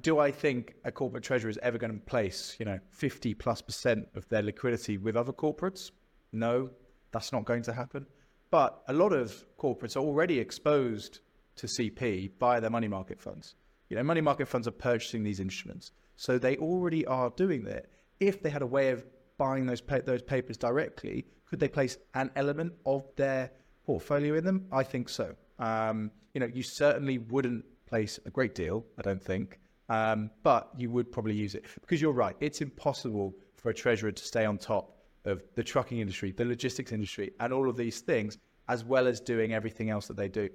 [0.00, 3.62] do I think a corporate treasurer is ever going to place, you know, 50 plus
[3.62, 5.90] percent of their liquidity with other corporates?
[6.32, 6.70] No,
[7.12, 8.06] that's not going to happen.
[8.50, 11.20] But a lot of corporates are already exposed
[11.56, 13.54] to CP by their money market funds.
[13.88, 15.92] You know, money market funds are purchasing these instruments.
[16.16, 17.86] So they already are doing that.
[18.20, 19.04] If they had a way of
[19.38, 23.50] buying those pa- those papers directly, could they place an element of their
[23.84, 24.66] portfolio in them?
[24.72, 25.34] I think so.
[25.58, 29.58] Um, you know, you certainly wouldn't place a great deal, I don't think,
[29.88, 32.36] um, but you would probably use it because you're right.
[32.40, 36.92] It's impossible for a treasurer to stay on top of the trucking industry, the logistics
[36.92, 40.48] industry, and all of these things, as well as doing everything else that they do.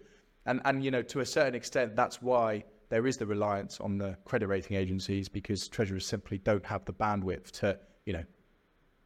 [0.46, 3.98] And and you know, to a certain extent, that's why there is the reliance on
[3.98, 8.24] the credit rating agencies because treasurers simply don't have the bandwidth to, you know,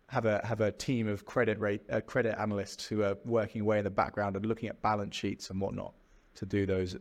[0.10, 3.78] have a have a team of credit rate uh, credit analysts who are working away
[3.78, 5.94] in the background and looking at balance sheets and whatnot
[6.36, 6.96] to do those.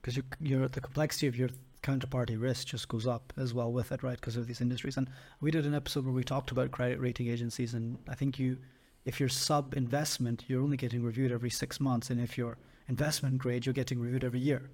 [0.00, 1.48] Because you, you're the complexity of your
[1.82, 4.20] counterparty risk just goes up as well with it, right?
[4.20, 4.96] Because of these industries.
[4.96, 5.08] And
[5.40, 8.58] we did an episode where we talked about credit rating agencies, and I think you,
[9.04, 13.38] if you're sub investment, you're only getting reviewed every six months, and if you're investment
[13.38, 14.70] grade, you're getting reviewed every year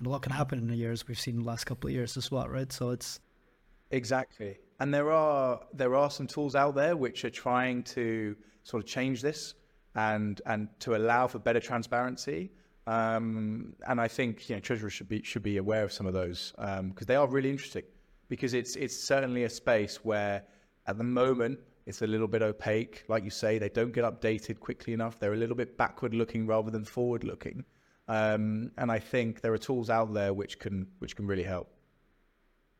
[0.00, 1.88] and a lot can happen in a year as we've seen in the last couple
[1.88, 2.72] of years as well, right?
[2.72, 3.20] So it's
[3.90, 8.34] exactly, and there are there are some tools out there which are trying to
[8.64, 9.54] sort of change this
[9.94, 12.50] and and to allow for better transparency.
[12.90, 16.12] Um, and I think you know treasurers should be should be aware of some of
[16.12, 17.84] those because um, they are really interesting.
[18.28, 20.42] Because it's it's certainly a space where
[20.86, 23.04] at the moment it's a little bit opaque.
[23.06, 25.20] Like you say, they don't get updated quickly enough.
[25.20, 27.64] They're a little bit backward looking rather than forward looking.
[28.08, 31.68] Um, and I think there are tools out there which can which can really help.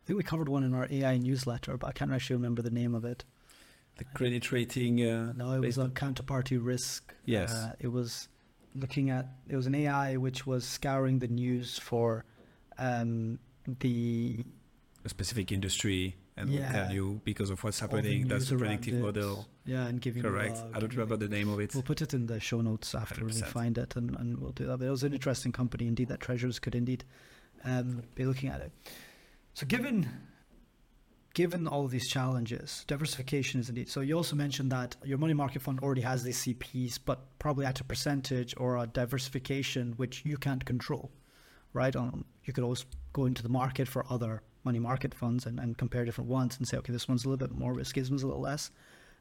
[0.03, 2.71] I think we covered one in our AI newsletter, but I can't actually remember the
[2.71, 3.25] name of it.
[3.99, 5.09] The credit rating.
[5.09, 7.15] Uh, no, it was on counterparty risk.
[7.27, 8.29] Yes, uh, it was
[8.75, 12.25] looking at it was an AI which was scouring the news for
[12.79, 13.39] um,
[13.81, 14.45] the
[15.05, 16.73] a specific industry and yeah.
[16.73, 18.29] tell you because of what's happening.
[18.29, 19.47] That's a predictive model.
[19.65, 20.59] Yeah, and giving correct.
[20.59, 21.75] Uh, I don't remember the name of it.
[21.75, 23.35] We'll put it in the show notes after 100%.
[23.35, 24.79] we find it, and, and we'll do that.
[24.79, 27.05] But it was an interesting company indeed that treasurers could indeed
[27.65, 28.73] um, be looking at it.
[29.55, 30.09] So given
[31.35, 33.89] given all these challenges, diversification is indeed.
[33.89, 37.67] So you also mentioned that your money market fund already has these CPs, but probably
[37.67, 41.11] at a percentage or a diversification which you can't control,
[41.73, 41.95] right?
[41.95, 45.79] Um, you could always go into the market for other money market funds and, and
[45.79, 48.23] compare different ones and say, okay, this one's a little bit more risky, this one's
[48.23, 48.71] a little less.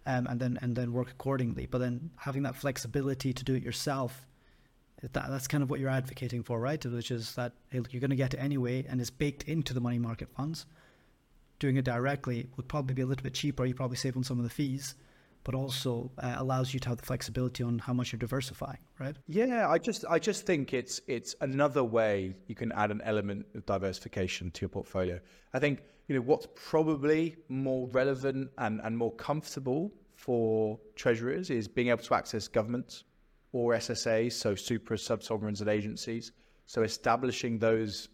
[0.05, 1.65] um, and then and then work accordingly.
[1.65, 4.25] But then having that flexibility to do it yourself,
[5.01, 6.83] that, that's kind of what you're advocating for, right?
[6.83, 9.99] Which is that you're going to get it anyway, and it's baked into the money
[9.99, 10.65] market funds.
[11.59, 13.65] Doing it directly would probably be a little bit cheaper.
[13.65, 14.95] You probably save on some of the fees,
[15.43, 19.15] but also uh, allows you to have the flexibility on how much you're diversifying, right?
[19.27, 23.45] Yeah, I just I just think it's it's another way you can add an element
[23.55, 25.19] of diversification to your portfolio.
[25.53, 31.67] I think you know what's probably more relevant and, and more comfortable for treasurers is
[31.67, 33.05] being able to access governments
[33.51, 36.31] or SSAs, so supra sub-sovereigns and agencies.
[36.65, 38.09] So establishing those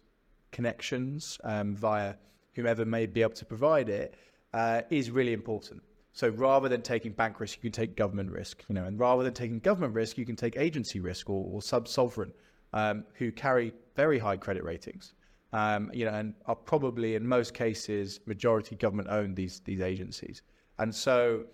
[0.52, 2.14] connections um, via
[2.56, 4.14] whomever may be able to provide it
[4.52, 5.82] uh, is really important.
[6.12, 9.22] So rather than taking bank risk, you can take government risk, you know, and rather
[9.22, 12.32] than taking government risk, you can take agency risk or, or sub-sovereign
[12.72, 15.12] um, who carry very high credit ratings.
[15.52, 20.42] Um, you know, and are probably in most cases majority government owned these these agencies.
[20.78, 21.44] And so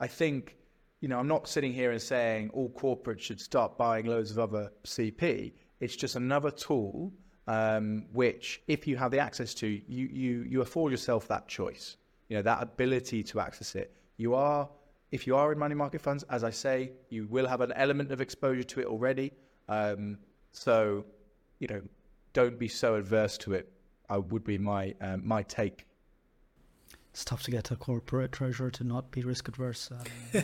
[0.00, 0.56] I think
[1.02, 4.38] you know, I'm not sitting here and saying all corporates should start buying loads of
[4.38, 5.52] other CP.
[5.80, 7.12] It's just another tool
[7.46, 11.96] um, which, if you have the access to, you, you, you afford yourself that choice,
[12.28, 13.92] you know, that ability to access it.
[14.16, 14.68] You are,
[15.10, 18.12] if you are in money market funds, as I say, you will have an element
[18.12, 19.32] of exposure to it already.
[19.68, 20.18] Um,
[20.52, 21.04] so,
[21.58, 21.82] you know,
[22.32, 23.70] don't be so adverse to it.
[24.08, 25.86] I would be my um, my take
[27.12, 29.90] it's tough to get a corporate treasurer to not be risk adverse.
[29.90, 29.98] Um,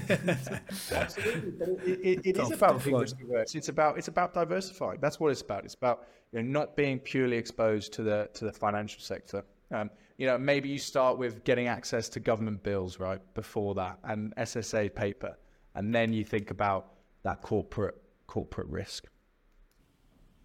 [0.92, 3.54] Absolutely, it, it is about being risk adverse.
[3.54, 4.98] It's about it's about diversifying.
[5.00, 5.64] That's what it's about.
[5.64, 9.44] It's about you know, not being purely exposed to the to the financial sector.
[9.70, 13.98] Um, you know, maybe you start with getting access to government bills right before that
[14.04, 15.38] and SSA paper,
[15.74, 19.06] and then you think about that corporate corporate risk.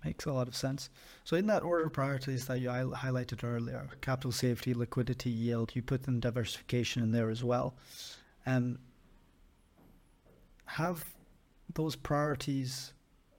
[0.03, 0.89] Makes a lot of sense.
[1.23, 5.81] So, in that order of priorities that you highlighted earlier, capital safety, liquidity, yield, you
[5.81, 7.75] put in diversification in there as well.
[8.45, 8.79] Um,
[10.65, 11.05] have
[11.73, 12.93] those priorities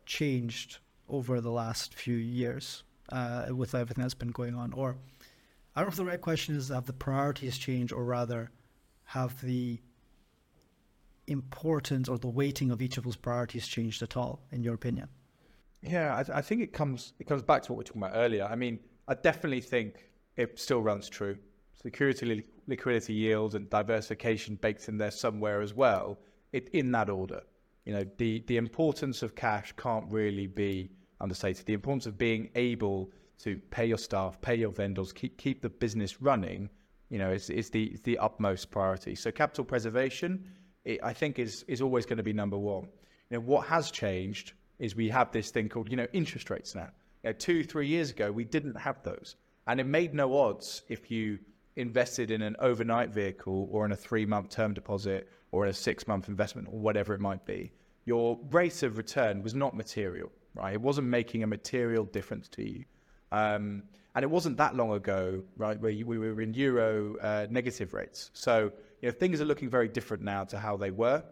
[0.07, 4.73] changed over the last few years uh, with everything that's been going on?
[4.73, 4.97] Or,
[5.77, 8.51] I don't know if the right question is have the priorities changed, or rather,
[9.05, 9.79] have the
[11.27, 15.09] importance or the weighting of each of those priorities changed at all, in your opinion?
[15.87, 18.17] Yeah, I, I, think it comes it comes back to what we were talking about
[18.17, 18.45] earlier.
[18.45, 21.37] I mean, I definitely think it still runs true.
[21.75, 26.19] Security, liquidity, yield, and diversification baked in there somewhere as well.
[26.53, 27.43] It in that order.
[27.85, 31.67] You know, the the importance of cash can't really be understated.
[31.67, 35.69] The importance of being able to pay your staff, pay your vendors, keep keep the
[35.69, 36.71] business running.
[37.11, 39.15] You know, is is the is the utmost priority.
[39.15, 40.51] So capital preservation,
[40.87, 42.85] it, I think, is is always going to be number one.
[43.29, 46.75] You know, what has changed is we have this thing called, you know, interest rates
[46.75, 46.91] now.
[47.23, 49.37] You know, two, three years ago, we didn't have those.
[49.67, 51.39] And it made no odds if you
[51.77, 55.75] invested in an overnight vehicle or in a three month term deposit or in a
[55.75, 57.73] six month investment or whatever it might be.
[58.05, 60.75] Your rate of return was not material, right?
[60.75, 62.85] It wasn't making a material difference to you.
[63.33, 63.85] Um,
[64.15, 68.31] and it wasn't that long ago, right, where we were in euro uh, negative rates.
[68.33, 71.25] So, you know, things are looking very different now to how they were.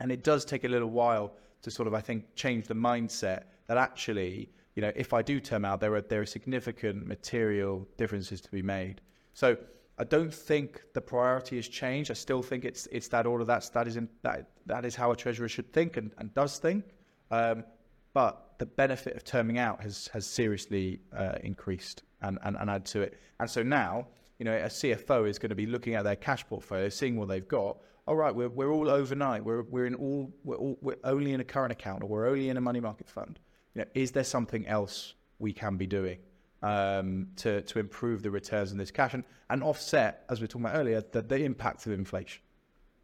[0.00, 1.32] And it does take a little while
[1.64, 5.40] to sort of, I think, change the mindset that actually, you know, if I do
[5.40, 9.00] term out, there are there are significant material differences to be made.
[9.32, 9.56] So
[9.98, 12.10] I don't think the priority has changed.
[12.10, 13.44] I still think it's it's that order.
[13.44, 16.58] That's that is in, that that is how a treasurer should think and, and does
[16.58, 16.84] think.
[17.30, 17.64] Um,
[18.12, 22.84] but the benefit of terming out has has seriously uh, increased and, and and add
[22.86, 23.18] to it.
[23.40, 24.06] And so now,
[24.38, 27.28] you know, a CFO is going to be looking at their cash portfolio, seeing what
[27.28, 29.44] they've got, all right, we're, we're all overnight.
[29.44, 32.48] We're, we're in all, we're all, we're only in a current account or we're only
[32.50, 33.38] in a money market fund.
[33.74, 36.18] You know, is there something else we can be doing
[36.62, 40.48] um, to, to improve the returns on this cash and, and offset, as we were
[40.48, 42.42] talking about earlier, the, the impact of inflation?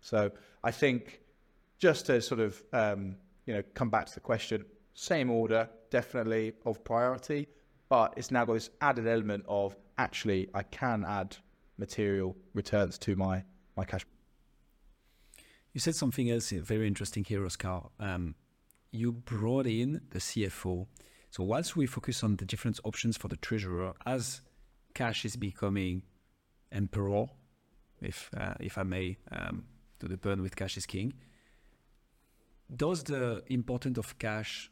[0.00, 0.30] So
[0.62, 1.20] I think
[1.78, 6.52] just to sort of, um, you know, come back to the question, same order, definitely
[6.66, 7.48] of priority,
[7.88, 11.36] but it's now got this added element of actually I can add
[11.78, 13.42] material returns to my,
[13.76, 14.04] my cash.
[15.72, 17.83] You said something else very interesting here, Oscar.
[18.00, 18.35] Um,
[18.90, 20.87] you brought in the CFO.
[21.30, 24.40] So whilst we focus on the different options for the treasurer, as
[24.94, 26.02] cash is becoming
[26.72, 27.26] emperor,
[28.00, 29.64] if uh, if I may um,
[30.00, 31.12] do the pun with cash is king,
[32.74, 34.70] does the importance of cash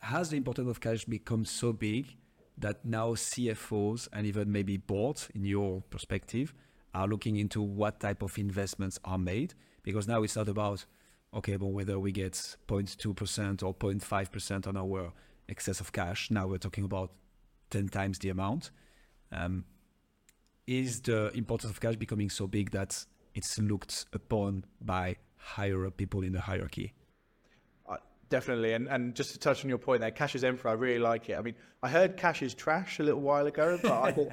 [0.00, 2.16] has the importance of cash become so big
[2.58, 6.52] that now CFOs and even maybe boards, in your perspective,
[6.92, 9.54] are looking into what type of investments are made?
[9.82, 10.84] Because now it's not about
[11.32, 15.12] okay, but whether we get 0.2% or 0.5% on our
[15.48, 16.30] excess of cash.
[16.30, 17.12] Now we're talking about
[17.70, 18.70] 10 times the amount.
[19.32, 19.64] Um,
[20.66, 26.22] is the importance of cash becoming so big that it's looked upon by higher people
[26.22, 26.92] in the hierarchy.
[27.88, 27.96] Uh,
[28.28, 30.70] definitely, and and just to touch on your point there, cash is emperor.
[30.70, 31.38] I really like it.
[31.38, 34.32] I mean, I heard cash is trash a little while ago, but I don't,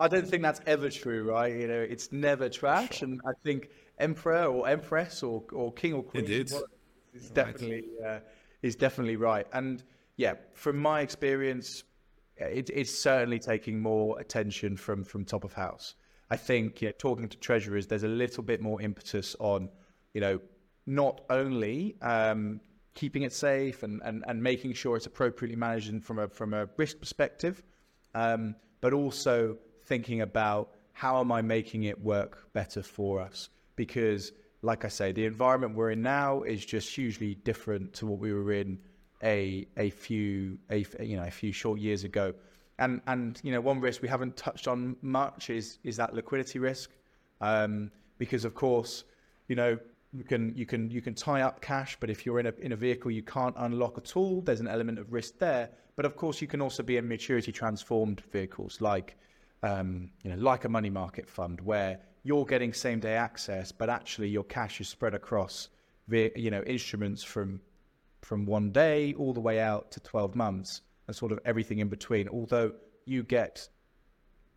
[0.00, 1.54] I don't think that's ever true, right?
[1.54, 3.08] You know, it's never trash, sure.
[3.08, 3.68] and I think
[3.98, 7.34] emperor or empress or or king or queen is right.
[7.34, 8.20] definitely uh,
[8.62, 9.46] is definitely right.
[9.52, 9.82] And
[10.16, 11.84] yeah, from my experience,
[12.36, 15.94] it, it's certainly taking more attention from from top of house.
[16.30, 19.70] I think yeah, talking to treasurers, there's a little bit more impetus on,
[20.12, 20.40] you know,
[20.86, 22.60] not only um,
[22.94, 26.68] keeping it safe and, and, and making sure it's appropriately managed from a from a
[26.76, 27.62] risk perspective,
[28.14, 33.48] um, but also thinking about how am I making it work better for us?
[33.78, 38.18] Because, like I say, the environment we're in now is just hugely different to what
[38.18, 38.78] we were in
[39.22, 42.34] a a few a you know a few short years ago.
[42.78, 46.58] And and you know one risk we haven't touched on much is is that liquidity
[46.58, 46.90] risk,
[47.40, 49.04] um, because of course,
[49.48, 49.78] you know
[50.12, 52.72] you can you can you can tie up cash, but if you're in a in
[52.72, 55.70] a vehicle you can't unlock at all, there's an element of risk there.
[55.96, 59.16] But of course, you can also be in maturity transformed vehicles like
[59.62, 63.88] um, you know like a money market fund where you're getting same day access, but
[63.88, 65.68] actually your cash is spread across
[66.10, 67.60] you know instruments from
[68.22, 71.88] from one day all the way out to 12 months and sort of everything in
[71.88, 72.28] between.
[72.28, 72.72] Although
[73.04, 73.68] you get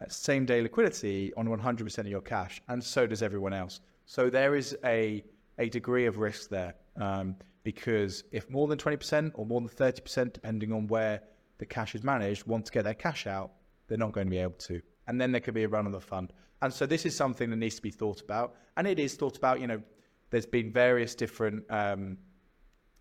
[0.08, 3.82] same day liquidity on 100% of your cash, and so does everyone else.
[4.06, 5.24] So there is a,
[5.60, 10.34] a degree of risk there um, because if more than 20% or more than 30%,
[10.34, 11.22] depending on where
[11.60, 13.52] the cash is managed, want to get their cash out,
[13.88, 14.82] they're not going to be able to.
[15.08, 16.34] And then there could be a run on the fund.
[16.62, 18.56] And so this is something that needs to be thought about.
[18.78, 19.82] And it is thought about, you know,
[20.30, 22.18] there's been various different um,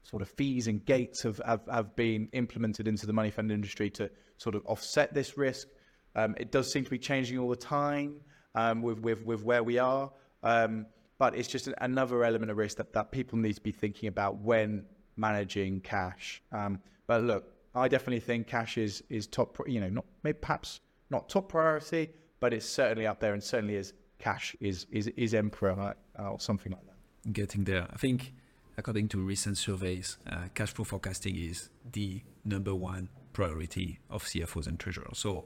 [0.02, 3.90] sort of fees and gates have, have, have been implemented into the money fund industry
[3.90, 5.68] to sort of offset this risk.
[6.16, 8.16] Um, it does seem to be changing all the time
[8.54, 10.10] um, with, with, with where we are.
[10.42, 10.86] Um,
[11.18, 14.38] but it's just another element of risk that, that people need to be thinking about
[14.38, 16.42] when managing cash.
[16.50, 20.80] Um, but look, I definitely think cash is, is top, you know, not maybe perhaps
[21.10, 22.08] not top priority,
[22.40, 26.72] but it's certainly up there and certainly is cash is, is, is emperor or something
[26.72, 27.33] like that.
[27.33, 27.87] Getting there.
[27.90, 28.33] I think
[28.81, 34.66] according to recent surveys, uh, cash flow forecasting is the number one priority of CFOs
[34.66, 35.18] and treasurers.
[35.18, 35.44] So,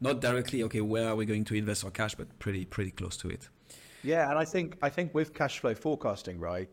[0.00, 3.16] not directly, okay, where are we going to invest our cash, but pretty pretty close
[3.18, 3.48] to it.
[4.02, 6.68] Yeah, and I think I think with cash flow forecasting, right,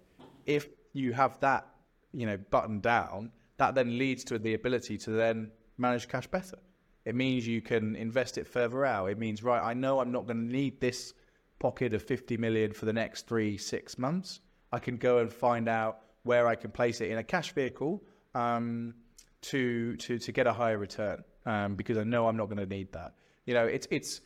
[0.46, 1.68] if you have that,
[2.12, 6.58] you know, buttoned down, that then leads to the ability to then manage cash better.
[7.06, 9.08] It means you can invest it further out.
[9.08, 11.14] It means, right, I know I'm not going to need this
[11.60, 14.40] pocket of 50 million for the next three, six months.
[14.72, 18.04] I can go and find out where I can place it in a cash vehicle
[18.34, 18.94] um,
[19.42, 22.66] to to to get a higher return um, because I know I'm not going to
[22.66, 23.14] need that.
[23.46, 24.22] You know, it's it's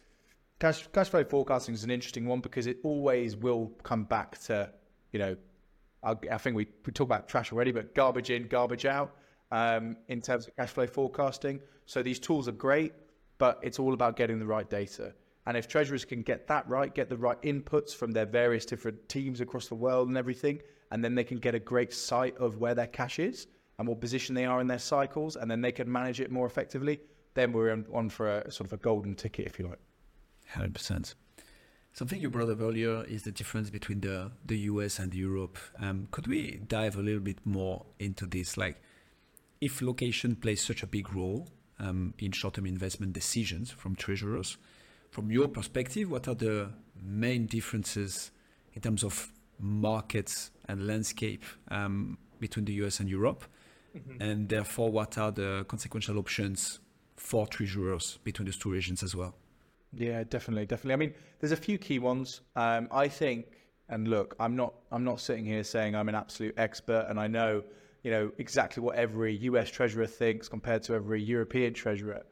[0.60, 4.72] cash cash flow forecasting is an interesting one because it always will come back to
[5.12, 5.36] you know
[6.04, 9.16] I, I think we we talked about trash already, but garbage in, garbage out
[9.52, 11.60] um, in terms of cash flow forecasting.
[11.88, 12.94] So these tools are great,
[13.38, 15.14] but it's all about getting the right data.
[15.48, 19.08] And if treasurers can get that right, get the right inputs from their various different
[19.08, 22.58] teams across the world and everything, and then they can get a great sight of
[22.58, 23.48] where their cash is
[23.80, 26.46] and what position they are in their cycles, and then they can manage it more
[26.46, 27.00] effectively,
[27.36, 29.80] then we're on, for a sort of a golden ticket, if you like.
[30.56, 31.14] 100%.
[31.94, 35.58] Something you brought up earlier is the difference between the, the US and Europe.
[35.80, 38.58] Um, could we dive a little bit more into this?
[38.58, 38.82] Like,
[39.62, 41.48] if location plays such a big role
[41.80, 44.58] um, in short term investment decisions from treasurers,
[45.12, 46.70] from your perspective, what are the
[47.02, 48.32] main differences
[48.74, 53.44] in terms of markets and landscape um, between the US and Europe?
[53.98, 54.22] Mm-hmm.
[54.22, 56.80] And therefore, what are the consequential options
[57.16, 59.36] for treasurers between those two regions as well?
[59.94, 60.94] Yeah, definitely, definitely.
[60.94, 62.42] I mean, there's a few key ones.
[62.56, 63.48] Um, I think,
[63.90, 67.28] and look, I'm not, I'm not sitting here saying I'm an absolute expert and I
[67.28, 67.64] know,
[68.08, 72.24] you know, exactly what every US treasurer thinks compared to every European treasurer.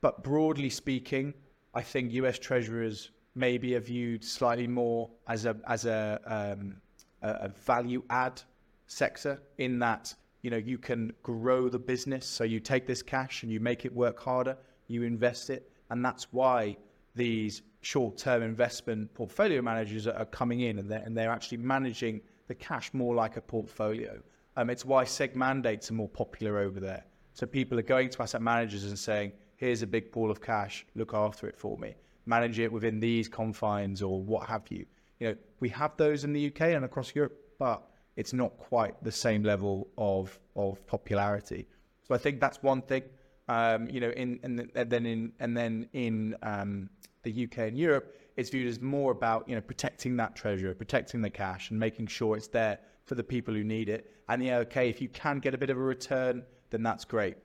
[0.00, 1.34] But broadly speaking,
[1.74, 6.76] I think US treasurers maybe are viewed slightly more as a as a, um,
[7.20, 8.40] a value add
[8.86, 12.24] sector in that you know you can grow the business.
[12.24, 14.56] So you take this cash and you make it work harder.
[14.86, 16.76] You invest it, and that's why
[17.16, 22.54] these short-term investment portfolio managers are coming in and they're, and they're actually managing the
[22.54, 24.22] cash more like a portfolio.
[24.56, 27.04] Um, it's why seg mandates are more popular over there.
[27.32, 30.84] So people are going to asset managers and saying, here's a big pool of cash,
[30.94, 31.94] look after it for me,
[32.26, 34.84] manage it within these confines or what have you.
[35.20, 39.02] You know, we have those in the UK and across Europe, but it's not quite
[39.02, 41.66] the same level of of popularity.
[42.06, 43.04] So I think that's one thing.
[43.48, 46.90] Um, you know, in and then in and then in um,
[47.22, 51.22] the UK and Europe, it's viewed as more about you know protecting that treasure, protecting
[51.22, 54.10] the cash, and making sure it's there for the people who need it.
[54.28, 57.36] And yeah, okay, if you can get a bit of a return, then that's great.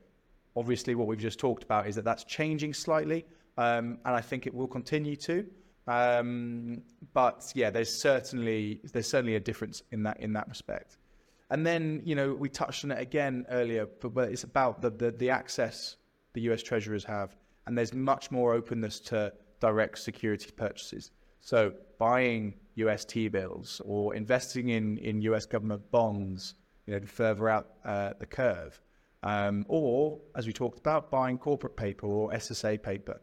[0.55, 3.25] Obviously, what we've just talked about is that that's changing slightly,
[3.57, 5.45] um, and I think it will continue to.
[5.87, 6.81] Um,
[7.13, 10.97] but yeah, there's certainly there's certainly a difference in that in that respect.
[11.49, 15.11] And then you know we touched on it again earlier, but, it's about the, the
[15.11, 15.95] the access
[16.33, 16.61] the U.S.
[16.61, 17.35] treasurers have,
[17.65, 21.11] and there's much more openness to direct security purchases.
[21.39, 26.55] So buying US T bills or investing in, in US government bonds,
[26.85, 28.79] you know, further out uh, the curve.
[29.23, 33.19] Um, or, as we talked about, buying corporate paper or SSA paper.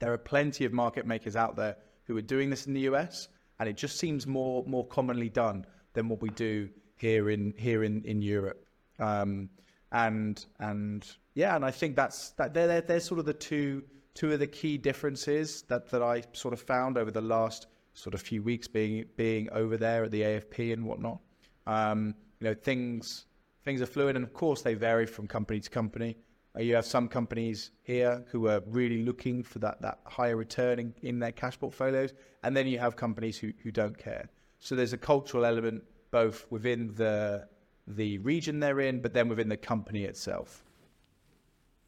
[0.00, 3.28] There are plenty of market makers out there who are doing this in the US,
[3.58, 7.82] and it just seems more more commonly done than what we do here in here
[7.84, 8.64] in in Europe.
[8.98, 9.48] Um,
[9.90, 12.54] and and yeah, and I think that's that.
[12.54, 13.82] They're, they're, they're sort of the two
[14.18, 17.68] two of the key differences that, that I sort of found over the last
[17.98, 21.18] sort of a few weeks being being over there at the AFP and whatnot.
[21.66, 23.26] Um, you know, things
[23.64, 26.16] things are fluid, and of course they vary from company to company.
[26.56, 30.78] Uh, you have some companies here who are really looking for that that higher return
[30.78, 34.28] in, in their cash portfolios, and then you have companies who, who don't care.
[34.60, 37.48] So there's a cultural element both within the
[37.86, 40.62] the region they're in, but then within the company itself.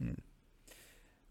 [0.03, 0.15] Hmm.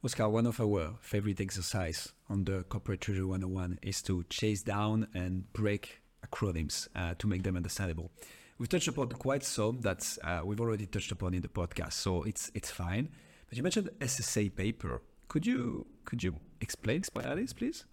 [0.01, 5.07] Oscar, one of our favorite exercise on the Corporate Treasury 101 is to chase down
[5.13, 8.09] and break acronyms uh, to make them understandable.
[8.57, 12.23] We've touched upon quite some that uh, we've already touched upon in the podcast, so
[12.23, 13.09] it's it's fine.
[13.49, 15.01] But you mentioned SSA paper.
[15.27, 17.83] Could you could you explain what that is, please?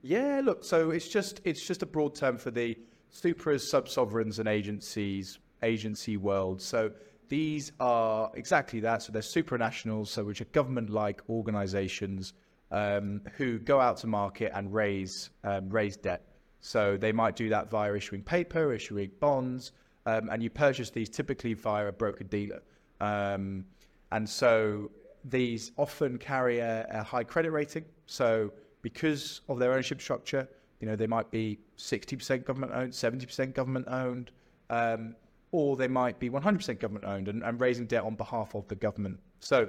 [0.00, 0.64] Yeah, look.
[0.64, 2.74] So it's just it's just a broad term for the
[3.12, 6.62] supras, sub sovereigns, and agencies agency world.
[6.62, 6.90] So
[7.30, 9.02] these are exactly that.
[9.02, 12.34] So they're supranationals, so which are government-like organisations
[12.72, 16.26] um, who go out to market and raise um, raise debt.
[16.60, 19.72] So they might do that via issuing paper, issuing bonds,
[20.06, 22.62] um, and you purchase these typically via a broker dealer.
[23.00, 23.64] Um,
[24.10, 24.90] and so
[25.24, 27.84] these often carry a, a high credit rating.
[28.06, 28.52] So
[28.82, 30.48] because of their ownership structure,
[30.80, 34.32] you know they might be 60% government owned, 70% government owned.
[34.68, 35.14] Um,
[35.52, 38.74] or they might be 100% government owned and, and raising debt on behalf of the
[38.76, 39.18] government.
[39.40, 39.68] So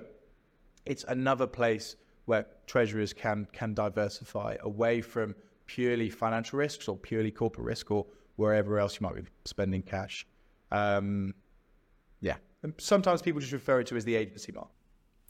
[0.86, 7.32] it's another place where treasurers can can diversify away from purely financial risks or purely
[7.32, 8.06] corporate risk or
[8.36, 10.26] wherever else you might be spending cash.
[10.72, 11.34] Um,
[12.22, 14.72] yeah, and sometimes people just refer it to as the agency market.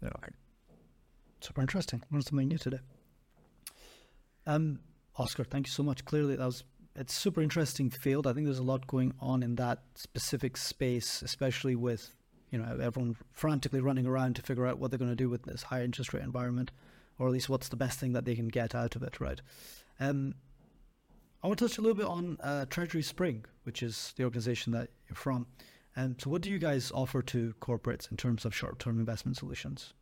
[0.01, 0.09] Yeah.
[1.41, 2.03] Super interesting.
[2.11, 2.79] Learned something new today.
[4.45, 4.79] Um,
[5.17, 6.05] Oscar, thank you so much.
[6.05, 6.63] Clearly, that was
[6.95, 8.27] it's super interesting field.
[8.27, 12.15] I think there's a lot going on in that specific space, especially with
[12.51, 15.43] you know everyone frantically running around to figure out what they're going to do with
[15.43, 16.71] this high interest rate environment,
[17.17, 19.41] or at least what's the best thing that they can get out of it, right?
[19.99, 20.35] Um,
[21.43, 24.89] I want to touch a little bit on uh, TreasurySpring, which is the organization that
[25.07, 25.47] you're from.
[25.95, 29.37] And um, so, what do you guys offer to corporates in terms of short-term investment
[29.37, 29.93] solutions?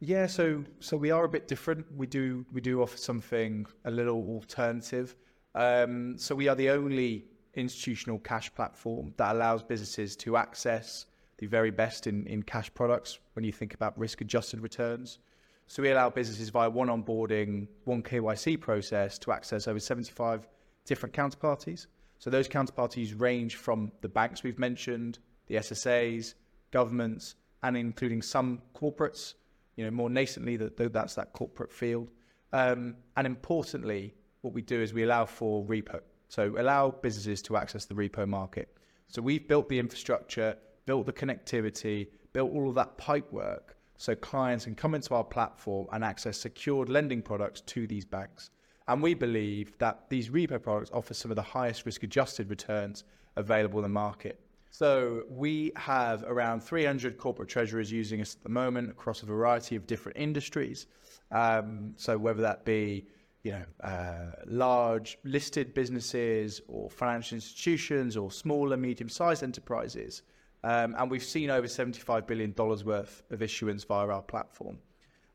[0.00, 1.86] Yeah, so so we are a bit different.
[1.94, 5.14] We do we do offer something a little alternative.
[5.54, 7.24] Um, so we are the only
[7.54, 11.06] institutional cash platform that allows businesses to access
[11.38, 15.18] the very best in, in cash products when you think about risk adjusted returns.
[15.66, 20.48] So we allow businesses via one onboarding, one KYC process to access over 75
[20.84, 21.86] different counterparties.
[22.18, 26.34] So those counterparties range from the banks we've mentioned, the SSAs,
[26.70, 29.34] governments, and including some corporates.
[29.76, 32.10] You know, more nascently, that that's that corporate field.
[32.52, 36.00] Um, and importantly, what we do is we allow for repo.
[36.28, 38.68] So allow businesses to access the repo market.
[39.08, 44.14] So we've built the infrastructure, built the connectivity, built all of that pipe work so
[44.14, 48.50] clients can come into our platform and access secured lending products to these banks.
[48.88, 53.04] And we believe that these repo products offer some of the highest risk adjusted returns
[53.36, 54.40] available in the market.
[54.70, 59.76] So we have around 300 corporate treasurers using us at the moment across a variety
[59.76, 60.86] of different industries.
[61.32, 63.06] Um, so whether that be
[63.42, 70.22] you know, uh, large listed businesses or financial institutions or smaller, medium-sized enterprises.
[70.62, 74.78] Um, and we've seen over $75 billion worth of issuance via our platform.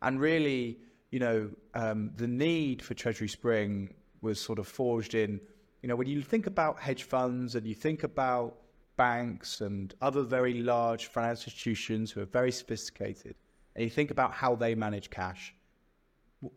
[0.04, 0.78] And really,
[1.10, 3.90] you know, um, the need for TreasurySpring
[4.22, 5.40] was sort of forged in,
[5.82, 8.58] you know, when you think about hedge funds and you think about
[8.98, 13.36] banks and other very large financial institutions who are very sophisticated,
[13.76, 15.56] and you think about how they manage cash,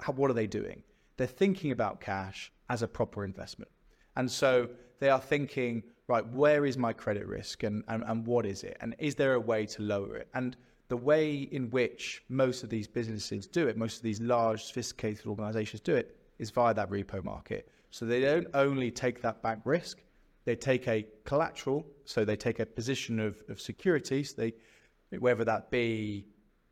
[0.01, 0.82] how, what are they doing?
[1.19, 3.71] They're thinking about cash as a proper investment.
[4.16, 4.69] And so
[5.01, 8.79] they are thinking, right, where is my credit risk and, and, and what is it?
[8.81, 10.29] And is there a way to lower it?
[10.33, 10.57] And
[10.89, 15.27] the way in which most of these businesses do it, most of these large, sophisticated
[15.27, 17.69] organizations do it, is via that repo market.
[17.91, 19.99] So they don't only take that bank risk,
[20.45, 24.55] they take a collateral, so they take a position of, of securities, they
[25.19, 26.27] whether that be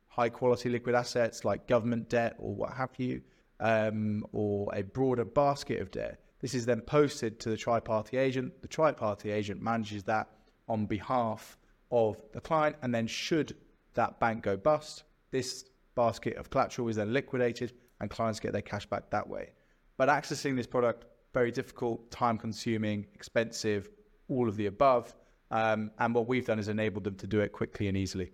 [0.07, 3.21] high quality liquid assets like government debt or what have you,
[3.59, 6.19] um, or a broader basket of debt.
[6.39, 8.61] This is then posted to the tri-party agent.
[8.61, 10.29] The tri-party agent manages that
[10.67, 11.57] on behalf
[11.91, 13.55] of the client, and then should
[13.93, 18.61] that bank go bust, this basket of collateral is then liquidated, and clients get their
[18.61, 19.49] cash back that way.
[19.97, 23.89] But accessing this product very difficult, time-consuming, expensive,
[24.27, 25.15] all of the above.
[25.51, 28.31] Um, and what we've done is enabled them to do it quickly and easily.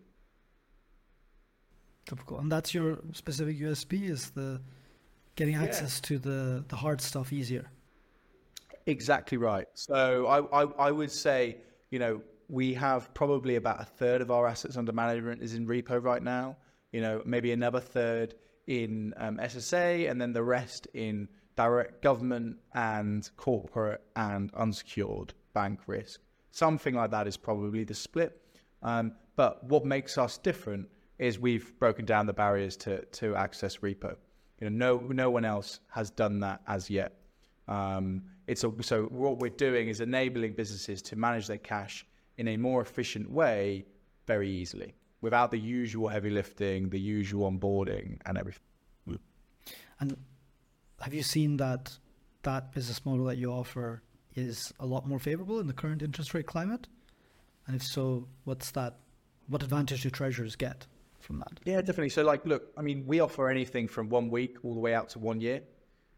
[2.06, 4.62] Typical, and that's your specific USP is the
[5.36, 6.08] getting access yeah.
[6.08, 7.70] to the the hard stuff easier.
[8.86, 9.68] Exactly right.
[9.74, 11.58] So I, I, I would say,
[11.90, 15.66] you know, we have probably about a third of our assets under management is in
[15.66, 16.58] repo right now.
[16.92, 18.36] You know, maybe another third
[18.68, 25.80] in um, SSA, and then the rest in direct government and corporate and unsecured bank
[25.88, 26.20] risk.
[26.52, 28.40] Something like that is probably the split.
[28.82, 30.88] Um, but what makes us different
[31.20, 34.16] is we've broken down the barriers to, to access repo.
[34.64, 37.18] You know, no, no one else has done that as yet.
[37.68, 42.06] Um, it's a, so what we're doing is enabling businesses to manage their cash
[42.38, 43.86] in a more efficient way
[44.26, 48.62] very easily without the usual heavy lifting, the usual onboarding and everything.
[50.00, 50.18] And
[51.02, 51.98] have you seen that
[52.44, 54.02] that business model that you offer
[54.36, 56.88] is a lot more favorable in the current interest rate climate?
[57.68, 59.00] And if so, what's that?
[59.48, 60.88] What advantage do treasurers get
[61.24, 61.60] from that?
[61.66, 62.10] Yeah, definitely.
[62.10, 65.10] So, like, look, I mean, we offer anything from one week all the way out
[65.10, 65.62] to one year,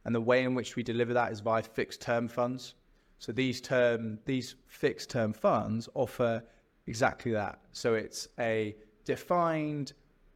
[0.04, 2.76] and the way in which we deliver that is via fixed term funds.
[3.20, 6.44] So these term these fixed term funds offer
[6.86, 7.60] exactly that.
[7.72, 8.76] So it's a
[9.06, 9.94] defined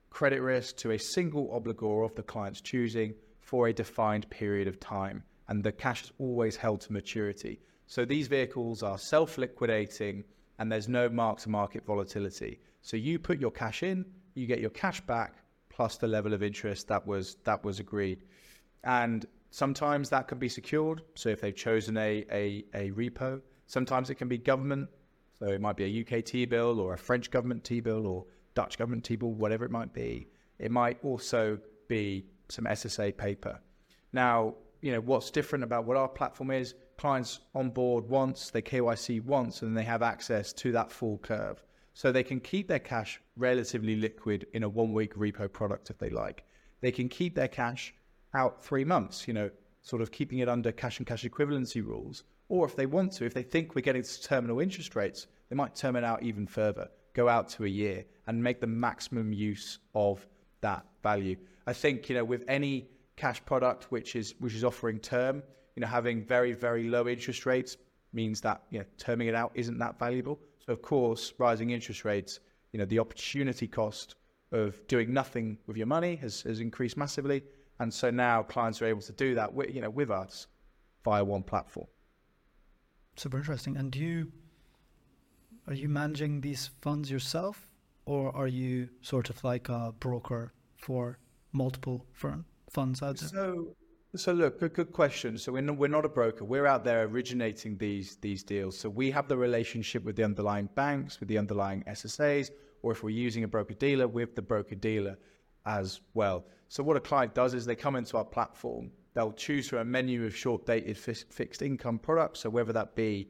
[0.10, 4.80] credit risk to a single obligor of the client's choosing for a defined period of
[4.80, 7.60] time, and the cash is always held to maturity.
[7.86, 10.24] So these vehicles are self liquidating
[10.60, 12.60] and there's no mark to market volatility.
[12.82, 14.06] So you put your cash in,
[14.40, 15.36] you get your cash back
[15.70, 18.24] plus the level of interest that was that was agreed.
[18.84, 21.02] And sometimes that can be secured.
[21.16, 24.90] So if they've chosen a, a, a repo, sometimes it can be government.
[25.38, 28.26] So it might be a UK T bill or a French government T bill or
[28.56, 30.28] Dutch government T bill, whatever it might be.
[30.58, 33.60] It might also be some SSA paper.
[34.12, 38.62] Now, you know, what's different about what our platform is, clients on board once, they
[38.62, 41.64] KYC once, and they have access to that full curve.
[42.00, 45.98] So they can keep their cash relatively liquid in a one week repo product if
[45.98, 46.46] they like.
[46.80, 47.94] They can keep their cash
[48.34, 49.50] out three months, you know,
[49.82, 52.24] sort of keeping it under cash and cash equivalency rules.
[52.48, 55.58] Or if they want to, if they think we're getting to terminal interest rates, they
[55.58, 59.34] might term it out even further, go out to a year and make the maximum
[59.34, 60.26] use of
[60.62, 61.36] that value.
[61.68, 62.88] I think you know with any
[63.18, 65.44] cash product which is which is offering term,
[65.76, 67.76] you know having very very low interest rates
[68.14, 70.40] means that you know terming it out isn't that valuable.
[70.70, 72.40] Of course, rising interest rates,
[72.72, 74.16] you know the opportunity cost
[74.52, 77.44] of doing nothing with your money has, has increased massively,
[77.80, 80.48] and so now clients are able to do that with, you know with us
[81.04, 81.88] via one platform.
[83.16, 83.78] Super interesting.
[83.78, 84.32] And do you
[85.68, 87.68] are you managing these funds yourself,
[88.06, 91.18] or are you sort of like a broker for
[91.52, 93.30] multiple firm funds out there?
[93.30, 93.76] So,
[94.16, 95.38] so look, good, good question.
[95.38, 96.44] So we're not, we're not a broker.
[96.44, 98.78] We're out there originating these these deals.
[98.78, 102.52] So we have the relationship with the underlying banks, with the underlying SSAs,
[102.82, 105.18] or if we're using a broker dealer, with the broker dealer
[105.66, 106.46] as well.
[106.70, 108.92] So what a client does is they come into our platform.
[109.14, 112.42] They'll choose from a menu of short dated fixed income products.
[112.42, 113.30] So whether that be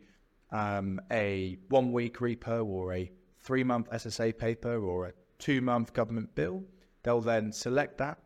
[0.51, 5.93] um, a one week repo or a three month SSA paper or a two month
[5.93, 6.63] government bill
[7.03, 8.19] They'll then select that.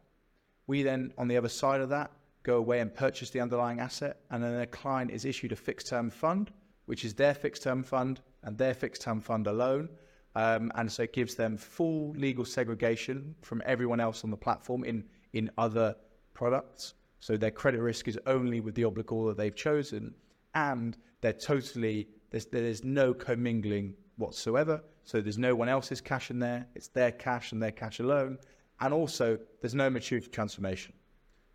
[0.68, 2.12] We then, on the other side of that,
[2.44, 5.88] go away and purchase the underlying asset, and then a client is issued a fixed
[5.88, 6.52] term fund,
[6.86, 9.90] which is their fixed term fund and their fixed term fund alone.
[10.36, 14.84] Um, and so it gives them full legal segregation from everyone else on the platform
[14.84, 15.96] in, in other
[16.34, 16.96] products.
[17.20, 20.14] So their credit risk is only with the obligor that they've chosen,
[20.56, 24.84] and they're totally, there's, there's no commingling whatsoever.
[25.06, 28.40] So there's no one else's cash in there, it's their cash and their cash alone.
[28.80, 30.94] And also, there's no maturity transformation.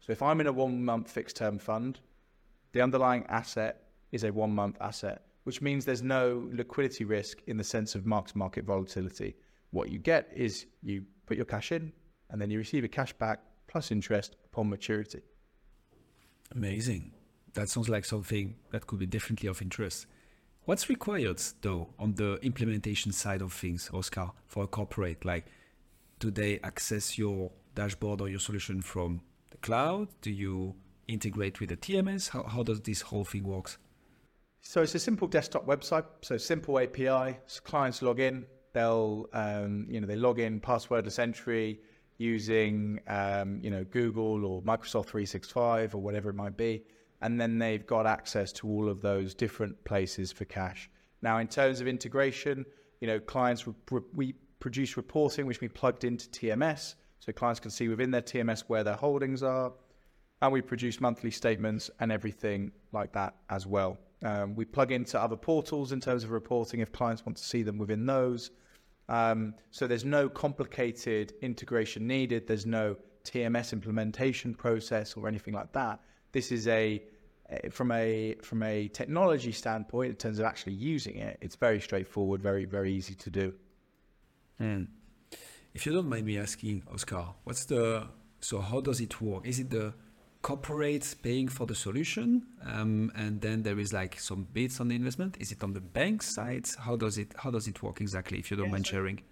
[0.08, 2.00] So if I'm in a one month fixed term fund,
[2.72, 7.58] the underlying asset is a one month asset, which means there's no liquidity risk in
[7.58, 9.36] the sense of mark to market volatility.
[9.70, 11.92] What you get is you put your cash in
[12.30, 15.20] and then you receive a cash back plus interest upon maturity.
[16.52, 17.12] Amazing.
[17.52, 20.06] That sounds like something that could be definitely of interest.
[20.64, 25.26] What's required, though, on the implementation side of things, Oscar, for a corporate?
[25.26, 25.48] Like,
[26.18, 29.20] do they access your dashboard or your solution from
[29.50, 30.08] the cloud?
[30.20, 30.74] Do you
[31.06, 32.30] integrate with the TMS?
[32.30, 33.78] How, how does this whole thing works?
[34.60, 36.04] So it's a simple desktop website.
[36.22, 37.38] So simple API.
[37.46, 38.46] So clients log in.
[38.72, 41.80] They'll, um, you know, they log in passwordless entry
[42.18, 46.82] using, um, you know, Google or Microsoft 365 or whatever it might be,
[47.22, 50.90] and then they've got access to all of those different places for cash.
[51.22, 52.66] Now, in terms of integration,
[53.00, 53.64] you know, clients
[54.14, 58.64] we produce reporting which we plugged into TMS, so clients can see within their TMS
[58.68, 59.72] where their holdings are,
[60.42, 63.98] and we produce monthly statements and everything like that as well.
[64.24, 67.62] Um, we plug into other portals in terms of reporting if clients want to see
[67.62, 68.50] them within those.
[69.08, 72.46] Um, so there's no complicated integration needed.
[72.46, 76.00] There's no TMS implementation process or anything like that.
[76.32, 77.02] This is a
[77.70, 81.38] from a from a technology standpoint in terms of actually using it.
[81.40, 83.54] It's very straightforward, very very easy to do.
[84.58, 84.88] And
[85.78, 88.04] if you don't mind me asking, Oscar, what's the
[88.40, 89.46] so how does it work?
[89.46, 89.94] Is it the
[90.42, 94.96] corporates paying for the solution, um, and then there is like some bits on the
[94.96, 95.36] investment.
[95.38, 96.66] Is it on the bank side?
[96.80, 98.40] How does it How does it work exactly?
[98.40, 99.22] If you don't mind sharing.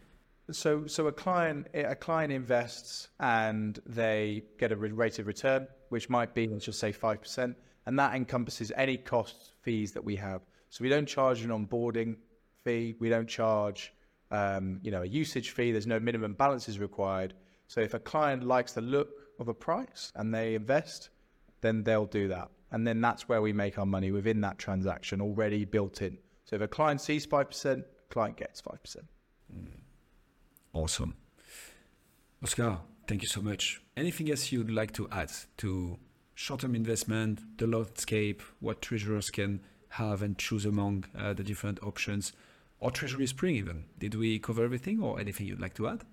[0.52, 6.08] So, so a client a client invests and they get a rate of return, which
[6.08, 10.14] might be let's just say five percent, and that encompasses any costs fees that we
[10.14, 10.42] have.
[10.70, 12.14] So we don't charge an onboarding
[12.62, 12.94] fee.
[13.00, 13.92] We don't charge
[14.30, 15.72] um, you know a usage fee.
[15.72, 17.34] There's no minimum balances required.
[17.68, 21.10] So if a client likes the look of a price and they invest,
[21.60, 22.50] then they'll do that.
[22.70, 26.18] And then that's where we make our money within that transaction already built in.
[26.44, 28.96] So if a client sees 5%, client gets 5%.
[29.52, 29.66] Mm.
[30.72, 31.14] Awesome.
[32.42, 33.80] Oscar, thank you so much.
[33.96, 35.98] Anything else you'd like to add to
[36.34, 39.60] short-term investment, the landscape, what treasurers can
[39.90, 42.32] have and choose among uh, the different options,
[42.78, 43.84] or TreasurySpring even?
[43.98, 46.04] Did we cover everything or anything you'd like to add?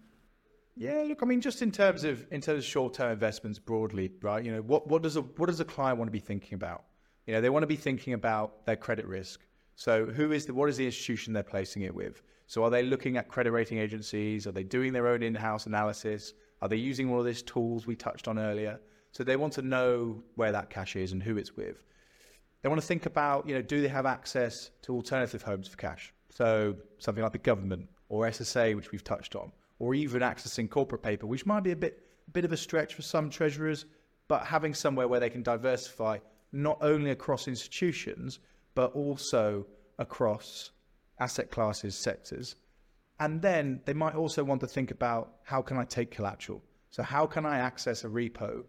[0.76, 4.44] Yeah, look, I mean, just in terms of in terms of short-term investments broadly, right?
[4.44, 6.86] You know, what what does a what does a client want to be thinking about?
[7.28, 9.42] You know, they want to be thinking about their credit risk.
[9.76, 12.22] So, who is the what is the institution they're placing it with?
[12.48, 14.48] So, are they looking at credit rating agencies?
[14.48, 16.34] Are they doing their own in-house analysis?
[16.62, 18.80] Are they using all of these tools we touched on earlier?
[19.12, 21.84] So, they want to know where that cash is and who it's with.
[22.62, 25.78] They want to think about, you know, do they have access to alternative homes for
[25.78, 26.13] cash?
[26.34, 31.04] So, something like the government or SSA, which we've touched on or even accessing corporate
[31.04, 32.00] paper, which might be a bit
[32.32, 33.86] bit of a stretch for some treasurers,
[34.28, 36.18] but having somewhere where they can diversify
[36.52, 38.40] not only across institutions
[38.76, 39.66] but also
[40.00, 40.72] across
[41.20, 42.56] asset classes, sectors.
[43.20, 46.64] And then they might also want to think about how can I take collateral?
[46.90, 48.64] So how can I access a repo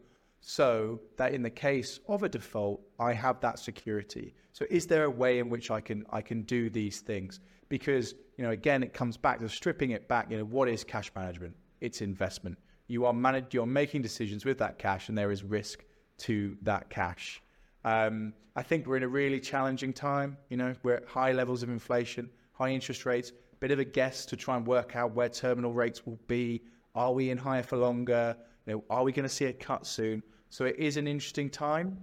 [0.47, 4.35] so that in the case of a default, I have that security.
[4.53, 7.41] So is there a way in which I can I can do these things?
[7.71, 10.31] Because you know, again, it comes back to stripping it back.
[10.31, 11.57] You know, what is cash management?
[11.81, 12.59] It's investment.
[12.89, 13.55] You are managed.
[13.55, 15.83] You're making decisions with that cash, and there is risk
[16.19, 17.43] to that cash.
[17.83, 20.37] Um, I think we're in a really challenging time.
[20.51, 23.33] You know, we're at high levels of inflation, high interest rates.
[23.61, 26.65] Bit of a guess to try and work out where terminal rates will be.
[26.95, 28.37] Are we in higher for longer?
[28.67, 30.23] You know, are we going to see a cut soon?
[30.51, 31.99] So it is an interesting time.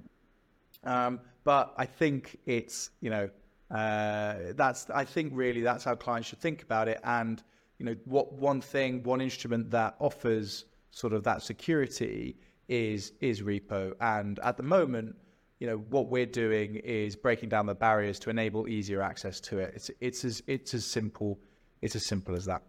[0.84, 3.30] Um, but I think it's you know
[3.70, 6.99] uh, that's I think really that's how clients should think about it.
[7.03, 7.41] And
[7.80, 12.36] you know, what one thing, one instrument that offers sort of that security
[12.68, 13.93] is is repo.
[14.01, 15.16] And at the moment,
[15.59, 19.59] you know, what we're doing is breaking down the barriers to enable easier access to
[19.59, 19.74] it.
[19.76, 21.39] It's it's as it's as simple
[21.82, 22.62] it's as simple as that.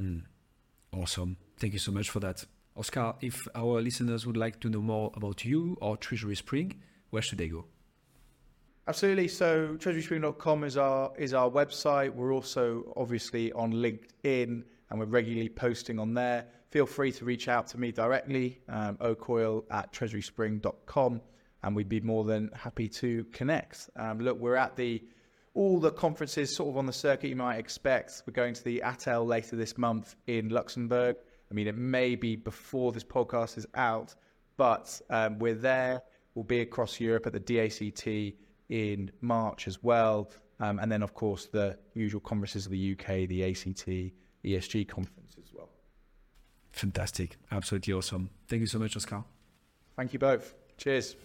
[0.00, 0.22] Mm.
[0.92, 1.36] Awesome.
[1.58, 2.44] Thank you so much for that.
[2.78, 6.76] Oscar, if our listeners would like to know more about you or TreasurySpring,
[7.10, 7.66] where should they go?
[8.86, 9.28] Absolutely.
[9.28, 12.14] So treasuryspring.com is our is our website.
[12.14, 16.46] We're also obviously on LinkedIn and we're regularly posting on there.
[16.70, 21.20] Feel free to reach out to me directly, um, ocoyle at treasuryspring.com,
[21.62, 23.90] and we'd be more than happy to connect.
[23.96, 25.02] Um, look, we're at the
[25.54, 28.22] all the conferences sort of on the circuit you might expect.
[28.26, 31.16] We're going to the ATEL later this month in Luxembourg.
[31.50, 34.14] I mean, it may be before this podcast is out,
[34.56, 36.02] but um, we're there.
[36.34, 38.34] We'll be across Europe at the DACT
[38.68, 40.30] in March as well.
[40.60, 44.12] Um, and then, of course, the usual conferences of the UK, the ACT,
[44.44, 45.68] ESG conference as well.
[46.72, 47.36] Fantastic.
[47.50, 48.30] Absolutely awesome.
[48.46, 49.24] Thank you so much, Oscar.
[49.96, 50.54] Thank you both.
[50.76, 51.16] Cheers.